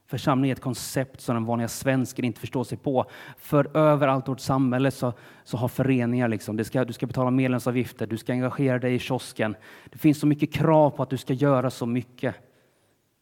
Församling 0.06 0.50
är 0.50 0.54
ett 0.54 0.60
koncept 0.60 1.20
som 1.20 1.34
den 1.34 1.44
vanliga 1.44 1.68
svensken 1.68 2.24
inte 2.24 2.40
förstår 2.40 2.64
sig 2.64 2.78
på. 2.78 3.04
För 3.36 3.76
överallt 3.76 4.28
i 4.28 4.30
vårt 4.30 4.40
samhälle 4.40 4.90
så, 4.90 5.12
så 5.44 5.56
har 5.56 5.68
föreningar, 5.68 6.28
liksom, 6.28 6.56
det 6.56 6.64
ska, 6.64 6.84
du 6.84 6.92
ska 6.92 7.06
betala 7.06 7.30
medlemsavgifter, 7.30 8.06
du 8.06 8.16
ska 8.16 8.32
engagera 8.32 8.78
dig 8.78 8.94
i 8.94 8.98
kiosken. 8.98 9.56
Det 9.90 9.98
finns 9.98 10.20
så 10.20 10.26
mycket 10.26 10.52
krav 10.52 10.90
på 10.90 11.02
att 11.02 11.10
du 11.10 11.16
ska 11.16 11.32
göra 11.32 11.70
så 11.70 11.86
mycket. 11.86 12.34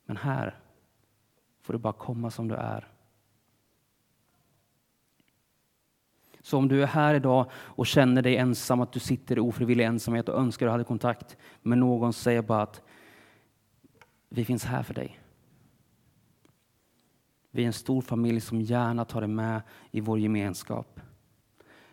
Men 0.07 0.16
här 0.16 0.59
får 1.62 1.72
du 1.72 1.79
bara 1.79 1.92
komma 1.92 2.31
som 2.31 2.49
du 2.49 2.55
är. 2.55 2.88
Så 6.46 6.59
om 6.59 6.68
du 6.68 6.82
är 6.82 6.87
här 6.87 7.14
idag 7.14 7.46
och 7.52 7.87
känner 7.87 8.22
dig 8.22 8.37
ensam, 8.37 8.80
att 8.80 8.92
du 8.92 9.00
sitter 9.00 9.37
i 9.37 9.40
ofrivillig 9.40 9.85
ensamhet 9.85 10.28
och 10.28 10.40
önskar 10.40 10.66
att 10.66 10.68
du 10.68 10.72
hade 10.72 10.85
kontakt 10.85 11.37
med 11.62 11.78
någon, 11.78 12.12
säger 12.12 12.42
bara 12.42 12.62
att 12.62 12.82
vi 14.28 14.44
finns 14.44 14.64
här 14.64 14.82
för 14.82 14.94
dig. 14.94 15.20
Vi 17.50 17.62
är 17.62 17.66
en 17.66 17.72
stor 17.72 18.00
familj 18.02 18.40
som 18.40 18.61
gärna 18.61 19.04
tar 19.04 19.20
dig 19.20 19.28
med 19.28 19.62
i 19.90 20.00
vår 20.00 20.18
gemenskap. 20.18 21.00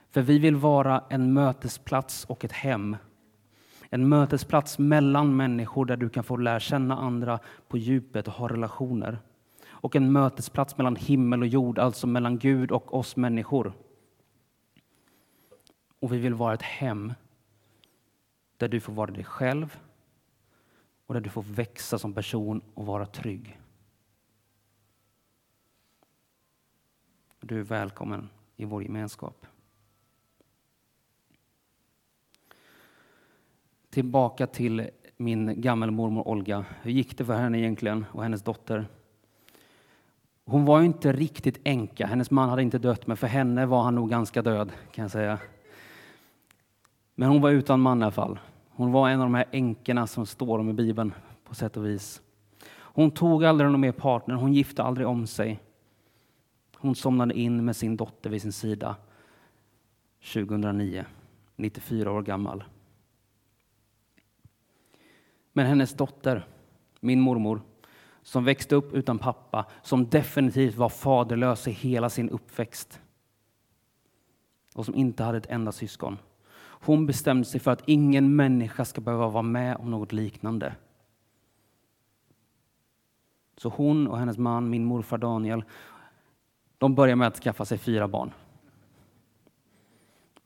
För 0.09 0.21
vi 0.21 0.39
vill 0.39 0.55
vara 0.55 1.03
en 1.09 1.33
mötesplats 1.33 2.25
och 2.25 2.45
ett 2.45 2.51
hem. 2.51 2.97
En 3.89 4.09
mötesplats 4.09 4.79
mellan 4.79 5.35
människor 5.35 5.85
där 5.85 5.97
du 5.97 6.09
kan 6.09 6.23
få 6.23 6.37
lära 6.37 6.59
känna 6.59 6.97
andra 6.97 7.39
på 7.67 7.77
djupet 7.77 8.27
och 8.27 8.33
ha 8.33 8.47
relationer. 8.47 9.19
Och 9.69 9.95
en 9.95 10.11
mötesplats 10.11 10.77
mellan 10.77 10.95
himmel 10.95 11.41
och 11.41 11.47
jord, 11.47 11.79
alltså 11.79 12.07
mellan 12.07 12.37
Gud 12.37 12.71
och 12.71 12.93
oss 12.93 13.15
människor. 13.15 13.73
Och 16.03 16.13
vi 16.13 16.17
vill 16.17 16.33
vara 16.33 16.53
ett 16.53 16.61
hem 16.61 17.13
där 18.57 18.67
du 18.67 18.79
får 18.79 18.93
vara 18.93 19.11
dig 19.11 19.23
själv 19.23 19.79
och 21.05 21.13
där 21.13 21.21
du 21.21 21.29
får 21.29 21.43
växa 21.43 21.99
som 21.99 22.13
person 22.13 22.61
och 22.73 22.85
vara 22.85 23.05
trygg. 23.05 23.59
Du 27.39 27.59
är 27.59 27.63
välkommen 27.63 28.29
i 28.55 28.65
vår 28.65 28.83
gemenskap. 28.83 29.45
Tillbaka 33.89 34.47
till 34.47 34.89
min 35.17 35.61
gammelmormor 35.61 36.27
Olga. 36.27 36.65
Hur 36.81 36.91
gick 36.91 37.17
det 37.17 37.25
för 37.25 37.35
henne 37.35 37.59
egentligen 37.59 38.05
och 38.11 38.23
hennes 38.23 38.43
dotter? 38.43 38.87
Hon 40.45 40.65
var 40.65 40.79
ju 40.79 40.85
inte 40.85 41.13
riktigt 41.13 41.59
änka. 41.63 42.05
Hennes 42.05 42.31
man 42.31 42.49
hade 42.49 42.61
inte 42.61 42.79
dött, 42.79 43.07
men 43.07 43.17
för 43.17 43.27
henne 43.27 43.65
var 43.65 43.83
han 43.83 43.95
nog 43.95 44.09
ganska 44.09 44.41
död 44.41 44.71
kan 44.91 45.01
jag 45.01 45.11
säga. 45.11 45.39
Men 47.15 47.29
hon 47.29 47.41
var 47.41 47.49
utan 47.49 47.79
man 47.79 47.99
i 47.99 48.03
alla 48.03 48.11
fall. 48.11 48.39
Hon 48.69 48.91
var 48.91 49.09
en 49.09 49.21
av 49.21 49.25
de 49.25 49.33
här 49.33 49.45
änkorna 49.51 50.07
som 50.07 50.25
står 50.25 50.59
om 50.59 50.69
i 50.69 50.73
Bibeln 50.73 51.13
på 51.43 51.55
sätt 51.55 51.77
och 51.77 51.85
vis. 51.85 52.21
Hon 52.75 53.11
tog 53.11 53.45
aldrig 53.45 53.71
någon 53.71 53.81
mer 53.81 53.91
partner, 53.91 54.35
hon 54.35 54.53
gifte 54.53 54.83
aldrig 54.83 55.07
om 55.07 55.27
sig. 55.27 55.59
Hon 56.75 56.95
somnade 56.95 57.33
in 57.33 57.65
med 57.65 57.75
sin 57.75 57.97
dotter 57.97 58.29
vid 58.29 58.41
sin 58.41 58.51
sida 58.51 58.95
2009, 60.33 61.05
94 61.55 62.11
år 62.11 62.21
gammal. 62.21 62.63
Men 65.53 65.65
hennes 65.65 65.93
dotter, 65.93 66.47
min 66.99 67.21
mormor, 67.21 67.61
som 68.21 68.43
växte 68.43 68.75
upp 68.75 68.93
utan 68.93 69.19
pappa, 69.19 69.65
som 69.81 70.09
definitivt 70.09 70.75
var 70.75 70.89
faderlös 70.89 71.67
i 71.67 71.71
hela 71.71 72.09
sin 72.09 72.29
uppväxt 72.29 73.01
och 74.75 74.85
som 74.85 74.95
inte 74.95 75.23
hade 75.23 75.37
ett 75.37 75.49
enda 75.49 75.71
syskon. 75.71 76.17
Hon 76.85 77.05
bestämde 77.05 77.45
sig 77.45 77.59
för 77.59 77.71
att 77.71 77.83
ingen 77.85 78.35
människa 78.35 78.85
ska 78.85 79.01
behöva 79.01 79.29
vara 79.29 79.43
med 79.43 79.77
om 79.77 79.91
något 79.91 80.11
liknande. 80.11 80.75
Så 83.57 83.69
hon 83.69 84.07
och 84.07 84.17
hennes 84.17 84.37
man, 84.37 84.69
min 84.69 84.85
morfar 84.85 85.17
Daniel, 85.17 85.63
de 86.77 86.95
börjar 86.95 87.15
med 87.15 87.27
att 87.27 87.37
skaffa 87.37 87.65
sig 87.65 87.77
fyra 87.77 88.07
barn. 88.07 88.31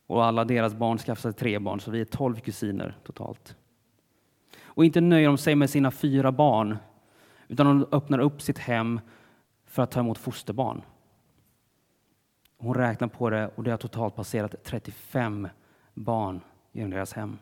Och 0.08 0.26
alla 0.26 0.46
deras 0.46 0.74
barn 0.74 0.98
skaffade 0.98 1.34
sig 1.34 1.40
tre 1.40 1.60
barn, 1.60 1.80
så 1.80 1.92
vi 1.92 2.02
är 2.02 2.06
tolv 2.06 2.40
kusiner 2.40 2.98
totalt. 3.04 3.56
Och 4.62 4.86
inte 4.86 5.02
nöjer 5.02 5.28
de 5.28 5.38
sig 5.38 5.56
med 5.56 5.70
sina 5.70 5.92
fyra 5.92 6.32
barn, 6.32 6.78
utan 7.48 7.66
de 7.66 7.88
öppnar 7.92 8.20
upp 8.20 8.42
sitt 8.42 8.58
hem 8.58 9.00
för 9.66 9.84
att 9.84 9.92
ta 9.92 10.00
emot 10.00 10.18
fosterbarn. 10.18 10.82
Hon 12.58 12.74
räknar 12.74 13.08
på 13.08 13.30
det 13.30 13.48
och 13.56 13.64
det 13.64 13.72
har 13.72 13.78
totalt 13.78 14.16
passerat 14.16 14.56
35 14.64 15.48
barn 15.98 16.42
genom 16.72 16.92
deras 16.92 17.14
hem. 17.14 17.38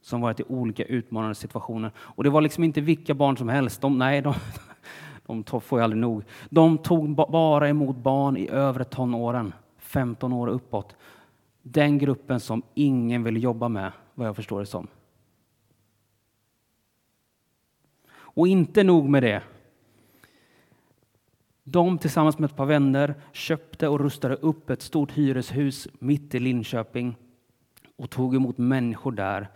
Som 0.00 0.20
varit 0.20 0.40
i 0.40 0.44
olika 0.48 0.84
utmanande 0.84 1.34
situationer. 1.34 1.92
Och 1.96 2.24
det 2.24 2.30
var 2.30 2.40
liksom 2.40 2.64
inte 2.64 2.80
vilka 2.80 3.14
barn 3.14 3.36
som 3.36 3.48
helst. 3.48 3.80
De, 3.80 3.98
nej, 3.98 4.22
de, 4.22 4.34
de 5.26 5.60
får 5.60 5.78
jag 5.78 5.84
aldrig 5.84 6.00
nog. 6.00 6.24
De 6.50 6.78
tog 6.78 7.14
bara 7.14 7.68
emot 7.68 7.96
barn 7.96 8.36
i 8.36 8.48
övre 8.48 8.84
tonåren, 8.84 9.52
15 9.78 10.32
år 10.32 10.48
uppåt. 10.48 10.96
Den 11.62 11.98
gruppen 11.98 12.40
som 12.40 12.62
ingen 12.74 13.24
vill 13.24 13.42
jobba 13.42 13.68
med, 13.68 13.92
vad 14.14 14.28
jag 14.28 14.36
förstår 14.36 14.60
det 14.60 14.66
som. 14.66 14.86
Och 18.10 18.48
inte 18.48 18.82
nog 18.82 19.08
med 19.08 19.22
det. 19.22 19.42
De 21.64 21.98
tillsammans 21.98 22.38
med 22.38 22.50
ett 22.50 22.56
par 22.56 22.66
vänner 22.66 23.14
köpte 23.32 23.88
och 23.88 24.00
rustade 24.00 24.34
upp 24.34 24.70
ett 24.70 24.82
stort 24.82 25.12
hyreshus 25.12 25.88
mitt 25.92 26.34
i 26.34 26.40
Linköping 26.40 27.16
och 27.96 28.10
tog 28.10 28.34
emot 28.34 28.58
människor 28.58 29.12
där 29.12 29.50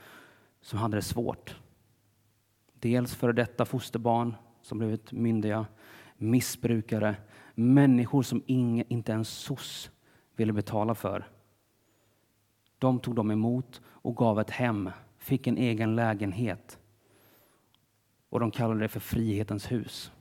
som 0.60 0.78
hade 0.78 0.96
det 0.96 1.02
svårt. 1.02 1.56
Dels 2.72 3.14
före 3.14 3.32
detta 3.32 3.64
fosterbarn 3.64 4.34
som 4.62 4.78
blivit 4.78 5.12
myndiga, 5.12 5.66
missbrukare, 6.16 7.16
människor 7.54 8.22
som 8.22 8.42
inte 8.46 9.12
ens 9.12 9.28
SOS 9.28 9.90
ville 10.36 10.52
betala 10.52 10.94
för. 10.94 11.28
De 12.78 13.00
tog 13.00 13.14
de 13.14 13.30
emot 13.30 13.80
och 13.86 14.16
gav 14.16 14.40
ett 14.40 14.50
hem, 14.50 14.90
fick 15.18 15.46
en 15.46 15.58
egen 15.58 15.96
lägenhet. 15.96 16.78
Och 18.28 18.40
de 18.40 18.50
kallade 18.50 18.80
det 18.80 18.88
för 18.88 19.00
Frihetens 19.00 19.72
hus. 19.72 20.12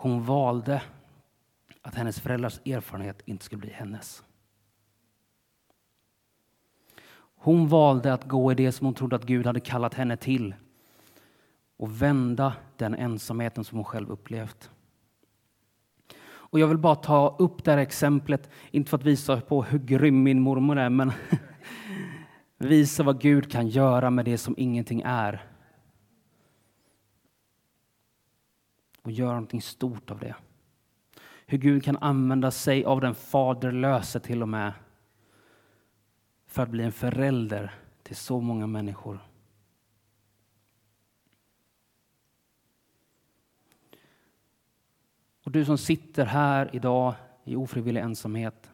Hon 0.00 0.24
valde 0.24 0.82
att 1.82 1.94
hennes 1.94 2.20
föräldrars 2.20 2.60
erfarenhet 2.66 3.22
inte 3.24 3.44
skulle 3.44 3.60
bli 3.60 3.70
hennes. 3.70 4.22
Hon 7.36 7.68
valde 7.68 8.12
att 8.12 8.24
gå 8.24 8.52
i 8.52 8.54
det 8.54 8.72
som 8.72 8.84
hon 8.84 8.94
trodde 8.94 9.16
att 9.16 9.24
Gud 9.24 9.46
hade 9.46 9.60
kallat 9.60 9.94
henne 9.94 10.16
till 10.16 10.54
och 11.76 12.02
vända 12.02 12.52
den 12.76 12.94
ensamheten 12.94 13.64
som 13.64 13.78
hon 13.78 13.84
själv 13.84 14.10
upplevt. 14.10 14.70
Och 16.20 16.60
jag 16.60 16.66
vill 16.66 16.78
bara 16.78 16.94
ta 16.94 17.36
upp 17.38 17.64
det 17.64 17.70
här 17.70 17.78
exemplet, 17.78 18.50
inte 18.70 18.90
för 18.90 18.96
att 18.96 19.04
visa 19.04 19.40
på 19.40 19.62
hur 19.62 19.78
grym 19.78 20.22
min 20.22 20.40
mormor 20.40 20.78
är, 20.78 20.90
men 20.90 21.12
visa 22.58 23.02
vad 23.02 23.20
Gud 23.20 23.52
kan 23.52 23.68
göra 23.68 24.10
med 24.10 24.24
det 24.24 24.38
som 24.38 24.54
ingenting 24.58 25.02
är. 25.04 25.47
Och 29.08 29.12
göra 29.12 29.32
någonting 29.32 29.62
stort 29.62 30.10
av 30.10 30.18
det. 30.18 30.34
Hur 31.46 31.58
Gud 31.58 31.84
kan 31.84 31.96
använda 31.96 32.50
sig 32.50 32.84
av 32.84 33.00
den 33.00 33.14
faderlöse 33.14 34.20
till 34.20 34.42
och 34.42 34.48
med 34.48 34.72
för 36.46 36.62
att 36.62 36.68
bli 36.68 36.84
en 36.84 36.92
förälder 36.92 37.74
till 38.02 38.16
så 38.16 38.40
många 38.40 38.66
människor. 38.66 39.20
Och 45.44 45.52
du 45.52 45.64
som 45.64 45.78
sitter 45.78 46.26
här 46.26 46.70
idag 46.72 47.14
i 47.44 47.56
ofrivillig 47.56 48.00
ensamhet 48.00 48.70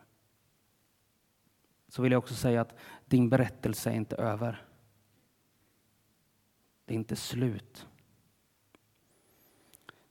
så 1.88 2.02
vill 2.02 2.12
jag 2.12 2.18
också 2.18 2.34
säga 2.34 2.60
att 2.60 2.74
din 3.06 3.28
berättelse 3.28 3.90
är 3.90 3.94
inte 3.94 4.16
över. 4.16 4.64
Det 6.84 6.94
är 6.94 6.98
inte 6.98 7.16
slut. 7.16 7.86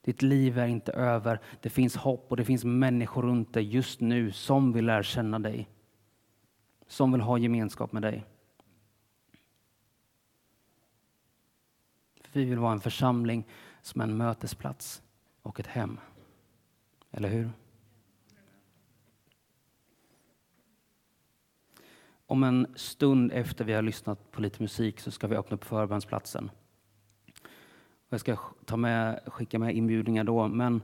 Ditt 0.03 0.21
liv 0.21 0.57
är 0.57 0.67
inte 0.67 0.91
över. 0.91 1.39
Det 1.61 1.69
finns 1.69 1.95
hopp 1.95 2.25
och 2.29 2.37
det 2.37 2.45
finns 2.45 2.63
människor 2.63 3.21
runt 3.21 3.53
dig 3.53 3.63
just 3.63 4.01
nu 4.01 4.31
som 4.31 4.73
vill 4.73 4.85
lära 4.85 5.03
känna 5.03 5.39
dig. 5.39 5.69
Som 6.87 7.11
vill 7.11 7.21
ha 7.21 7.37
gemenskap 7.37 7.91
med 7.91 8.01
dig. 8.01 8.25
Vi 12.31 12.45
vill 12.45 12.59
vara 12.59 12.73
en 12.73 12.79
församling 12.79 13.47
som 13.81 14.01
är 14.01 14.05
en 14.05 14.17
mötesplats 14.17 15.01
och 15.41 15.59
ett 15.59 15.67
hem. 15.67 15.99
Eller 17.11 17.29
hur? 17.29 17.49
Om 22.25 22.43
en 22.43 22.67
stund 22.75 23.31
efter 23.31 23.65
vi 23.65 23.73
har 23.73 23.81
lyssnat 23.81 24.31
på 24.31 24.41
lite 24.41 24.61
musik 24.61 24.99
så 24.99 25.11
ska 25.11 25.27
vi 25.27 25.35
öppna 25.35 25.55
upp 25.55 25.63
förbönsplatsen. 25.63 26.51
Jag 28.13 28.19
ska 28.19 28.37
ta 28.65 28.77
med, 28.77 29.19
skicka 29.25 29.59
med 29.59 29.75
inbjudningar 29.75 30.23
då, 30.23 30.47
men 30.47 30.81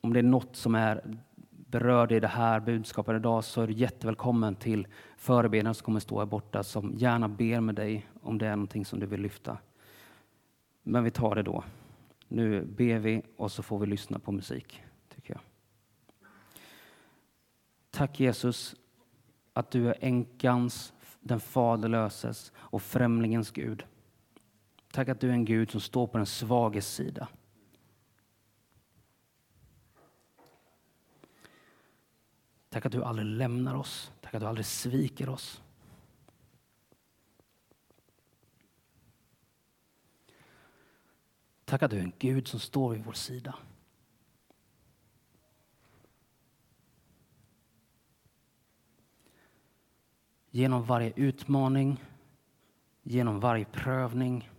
om 0.00 0.12
det 0.12 0.18
är 0.18 0.22
något 0.22 0.56
som 0.56 0.74
är 0.74 1.18
berörd 1.50 2.12
i 2.12 2.20
det 2.20 2.28
här 2.28 2.60
budskapet 2.60 3.16
idag 3.16 3.44
så 3.44 3.62
är 3.62 3.66
du 3.66 3.72
jättevälkommen 3.72 4.54
till 4.54 4.86
förebedjaren 5.16 5.74
som 5.74 5.84
kommer 5.84 6.00
stå 6.00 6.18
här 6.18 6.26
borta 6.26 6.62
som 6.62 6.94
gärna 6.94 7.28
ber 7.28 7.60
med 7.60 7.74
dig 7.74 8.06
om 8.22 8.38
det 8.38 8.46
är 8.46 8.50
någonting 8.50 8.84
som 8.84 9.00
du 9.00 9.06
vill 9.06 9.20
lyfta. 9.20 9.58
Men 10.82 11.04
vi 11.04 11.10
tar 11.10 11.34
det 11.34 11.42
då. 11.42 11.64
Nu 12.28 12.64
ber 12.64 12.98
vi 12.98 13.22
och 13.36 13.52
så 13.52 13.62
får 13.62 13.78
vi 13.78 13.86
lyssna 13.86 14.18
på 14.18 14.32
musik, 14.32 14.82
tycker 15.14 15.34
jag. 15.34 15.40
Tack 17.90 18.20
Jesus 18.20 18.76
att 19.52 19.70
du 19.70 19.88
är 19.88 19.96
änkans, 20.00 20.92
den 21.20 21.40
faderlöses 21.40 22.52
och 22.56 22.82
främlingens 22.82 23.50
Gud. 23.50 23.84
Tack 24.90 25.08
att 25.08 25.20
du 25.20 25.28
är 25.28 25.32
en 25.32 25.44
Gud 25.44 25.70
som 25.70 25.80
står 25.80 26.06
på 26.06 26.16
den 26.16 26.26
svages 26.26 26.94
sida. 26.94 27.28
Tack 32.68 32.86
att 32.86 32.92
du 32.92 33.04
aldrig 33.04 33.26
lämnar 33.26 33.74
oss. 33.74 34.12
Tack 34.20 34.34
att 34.34 34.40
du 34.40 34.46
aldrig 34.46 34.66
sviker 34.66 35.28
oss. 35.28 35.62
Tack 41.64 41.82
att 41.82 41.90
du 41.90 41.98
är 41.98 42.02
en 42.02 42.12
Gud 42.18 42.48
som 42.48 42.60
står 42.60 42.90
vid 42.90 43.04
vår 43.04 43.12
sida. 43.12 43.54
Genom 50.50 50.84
varje 50.84 51.12
utmaning, 51.16 52.04
genom 53.02 53.40
varje 53.40 53.64
prövning, 53.64 54.50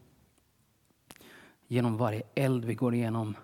genom 1.70 1.98
varje 1.98 2.22
eld 2.36 2.66
vi 2.66 2.76
går 2.76 2.96
igenom 2.96 3.36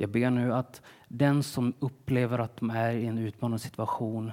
Jag 0.00 0.10
ber 0.10 0.30
nu 0.30 0.54
att 0.54 0.82
den 1.08 1.42
som 1.42 1.74
upplever 1.78 2.38
att 2.38 2.56
de 2.56 2.70
är 2.70 2.92
i 2.92 3.06
en 3.06 3.18
utmanande 3.18 3.58
situation, 3.58 4.32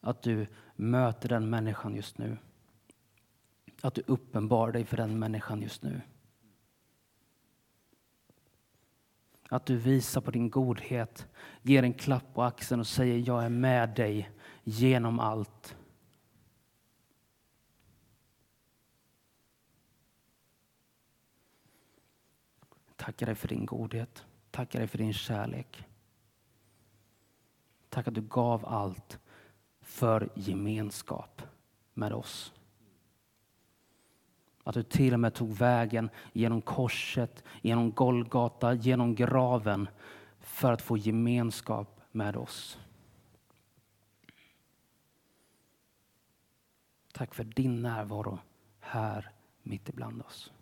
att 0.00 0.22
du 0.22 0.46
möter 0.76 1.28
den 1.28 1.50
människan 1.50 1.94
just 1.94 2.18
nu. 2.18 2.36
Att 3.82 3.94
du 3.94 4.02
uppenbarar 4.06 4.72
dig 4.72 4.84
för 4.84 4.96
den 4.96 5.18
människan 5.18 5.62
just 5.62 5.82
nu. 5.82 6.00
Att 9.48 9.66
du 9.66 9.76
visar 9.76 10.20
på 10.20 10.30
din 10.30 10.50
godhet, 10.50 11.26
ger 11.62 11.82
en 11.82 11.94
klapp 11.94 12.34
på 12.34 12.42
axeln 12.42 12.80
och 12.80 12.86
säger 12.86 13.28
jag 13.28 13.44
är 13.44 13.48
med 13.48 13.88
dig 13.88 14.30
genom 14.64 15.20
allt. 15.20 15.76
Tackar 22.96 23.26
dig 23.26 23.34
för 23.34 23.48
din 23.48 23.66
godhet. 23.66 24.24
Tackar 24.50 24.78
dig 24.78 24.88
för 24.88 24.98
din 24.98 25.12
kärlek. 25.12 25.84
Tack 27.88 28.08
att 28.08 28.14
du 28.14 28.20
gav 28.20 28.66
allt 28.66 29.18
för 29.80 30.28
gemenskap 30.34 31.42
med 31.94 32.12
oss. 32.12 32.52
Att 34.64 34.74
du 34.74 34.82
till 34.82 35.14
och 35.14 35.20
med 35.20 35.34
tog 35.34 35.52
vägen 35.52 36.10
genom 36.32 36.62
korset, 36.62 37.44
genom 37.62 37.92
Golgata, 37.92 38.74
genom 38.74 39.14
graven 39.14 39.88
för 40.40 40.72
att 40.72 40.82
få 40.82 40.96
gemenskap 40.96 42.00
med 42.12 42.36
oss. 42.36 42.78
Tack 47.20 47.34
för 47.34 47.44
din 47.44 47.82
närvaro 47.82 48.38
här 48.80 49.30
mitt 49.62 49.88
ibland 49.88 50.22
oss. 50.22 50.52